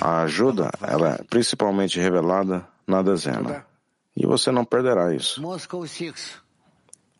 [0.00, 3.64] A ajuda, ela é principalmente revelada na dezena.
[4.16, 5.40] E você não perderá isso.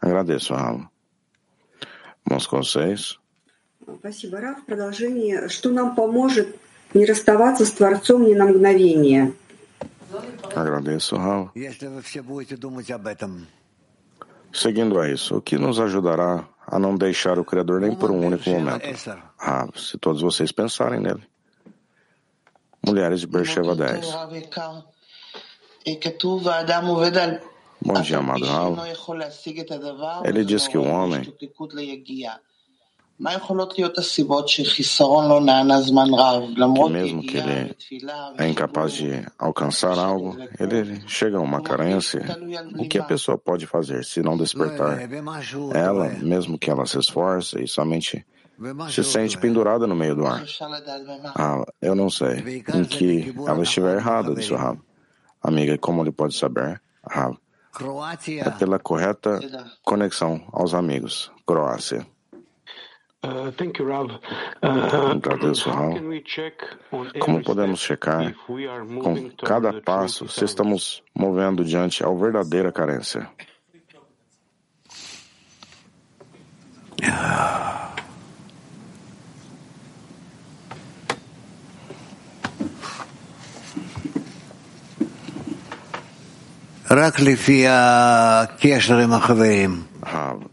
[0.01, 0.87] Agradeço, Raul.
[2.29, 3.19] Moscou 6.
[3.99, 4.65] Спасибо, Раф.
[4.67, 5.49] Продолжение.
[5.49, 6.57] Что нам поможет
[6.93, 9.33] не расставаться с Творцом ни на мгновение?
[10.55, 11.51] Agradeço, Raul.
[14.53, 18.26] Seguindo a isso, o que nos ajudará a não deixar o Criador nem por um
[18.26, 18.84] único momento?
[19.40, 21.24] Ah, se todos vocês pensarem nele.
[22.84, 24.06] Mulheres de Bersheva 10.
[27.80, 28.76] Bom dia, amado Raul.
[30.26, 31.22] Ele diz que o homem
[36.88, 37.76] que mesmo que ele
[38.38, 42.22] é incapaz de alcançar algo, ele chega a uma carência.
[42.78, 45.00] O que a pessoa pode fazer se não despertar?
[45.74, 48.26] Ela, mesmo que ela se esforce e somente
[48.90, 50.44] se sente pendurada no meio do ar.
[51.36, 54.78] Ah, eu não sei em que ela estiver errada, disse o Rav.
[55.42, 56.82] Amiga, como ele pode saber?
[57.08, 57.36] Rav.
[58.40, 59.40] É pela correta
[59.84, 61.32] conexão aos amigos.
[61.46, 62.06] Croácia.
[63.24, 63.48] Uh,
[64.62, 65.96] uh, Agradeço, Raul.
[67.20, 73.30] Como podemos checar com cada passo se estamos movendo diante a verdadeira carência?
[90.04, 90.53] Rav,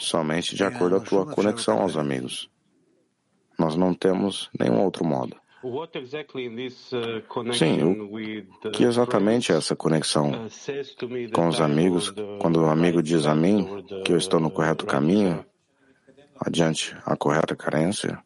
[0.00, 2.50] somente de acordo com a tua conexão aos amigos.
[3.58, 5.36] Nós não temos nenhum outro modo.
[7.52, 10.48] Sim, o que exatamente é essa conexão
[11.34, 12.12] com os amigos?
[12.40, 15.44] Quando o amigo diz a mim que eu estou no correto caminho,
[16.40, 18.18] adiante a correta carência?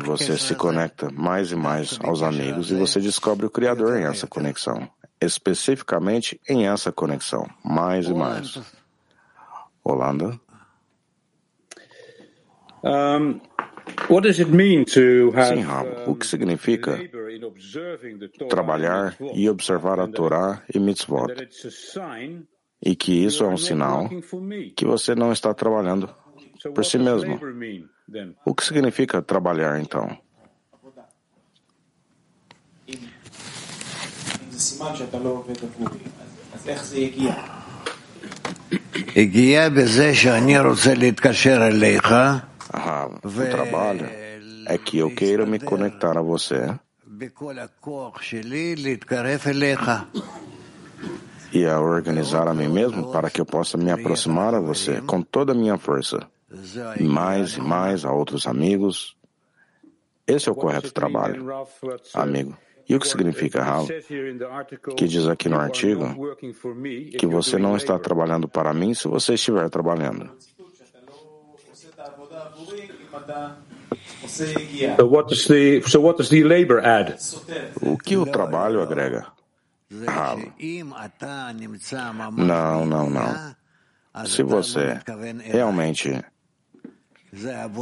[0.00, 4.26] Você se conecta mais e mais aos amigos e você descobre o Criador em essa
[4.26, 4.88] conexão,
[5.20, 8.60] especificamente em essa conexão, mais e mais.
[9.84, 10.40] Holanda.
[12.82, 13.40] Um,
[14.08, 15.90] what does it mean to have, Sim, Ramo.
[16.06, 16.98] O que significa
[18.48, 21.32] trabalhar e observar a Torá e mitzvot?
[22.82, 24.08] e que isso é um sinal
[24.76, 26.08] que você não está trabalhando
[26.74, 27.38] por si mesmo.
[28.44, 30.16] O que significa trabalhar, então?
[42.72, 44.06] Ah, o trabalho
[44.66, 46.74] é que eu queira me conectar a você
[51.52, 55.22] e a organizar a mim mesmo para que eu possa me aproximar a você com
[55.22, 56.28] toda a minha força,
[57.00, 59.16] mais e mais a outros amigos.
[60.26, 61.46] Esse é o correto trabalho,
[62.14, 62.56] amigo.
[62.88, 63.88] E o que significa, Raul?
[64.96, 66.06] Que diz aqui no artigo
[67.18, 70.30] que você não está trabalhando para mim se você estiver trabalhando.
[77.82, 79.26] O que o trabalho agrega?
[80.06, 80.52] ralo.
[82.44, 83.56] Não, não, não.
[84.26, 84.98] Se você
[85.44, 86.24] realmente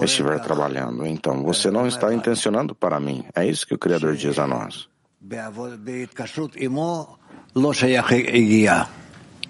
[0.02, 3.24] estiver trabalhando, então você não está intencionando para mim.
[3.34, 4.88] É isso que o Criador diz a nós.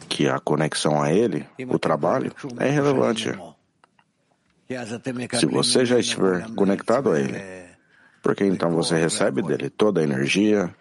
[0.09, 3.31] Que a conexão a Ele, o trabalho, é irrelevante.
[5.39, 7.39] Se você já estiver conectado a Ele,
[8.23, 10.75] porque então você recebe dele toda a energia,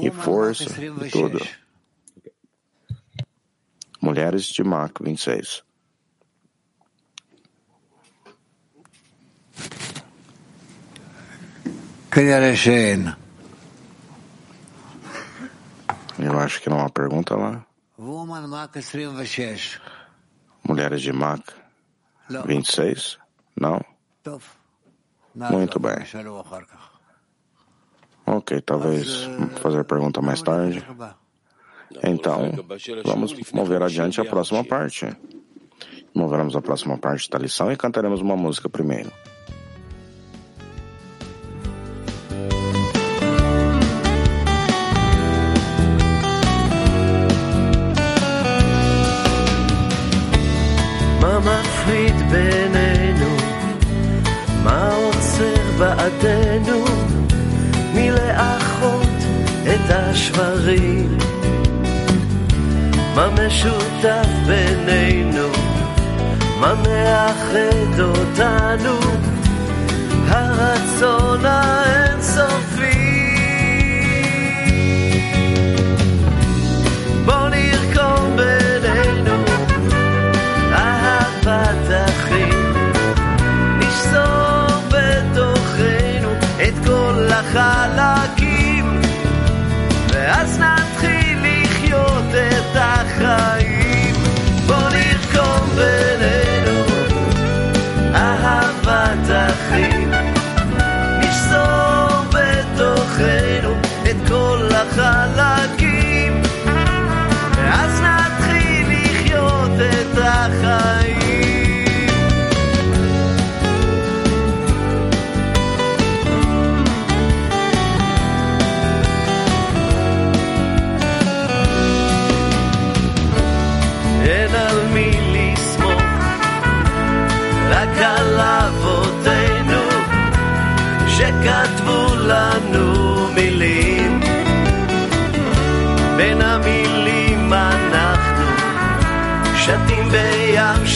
[0.00, 1.40] e força e tudo.
[4.00, 5.64] Mulheres de Marco 26.
[16.18, 17.64] Eu acho que não há pergunta lá.
[20.66, 21.40] Mulheres de Mac
[22.46, 23.18] 26?
[23.60, 23.80] Não?
[25.52, 26.04] Muito bem.
[28.26, 29.22] Ok, talvez
[29.62, 30.84] fazer a pergunta mais tarde.
[32.02, 32.50] Então,
[33.04, 35.06] vamos mover adiante a próxima parte.
[36.14, 39.10] Moveremos a próxima parte da lição e cantaremos uma música primeiro.
[51.40, 53.36] מפריד בינינו?
[54.62, 56.84] מה עוצר בעדנו
[57.94, 59.18] מלאחות
[59.62, 61.18] את השברים?
[63.14, 65.48] מה משותף בינינו?
[66.60, 68.98] מה מאחד אותנו?
[70.28, 73.07] הרצון האינסופי
[87.54, 87.97] bajar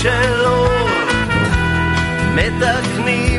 [0.02, 0.66] שלו.
[2.34, 3.31] מתקנים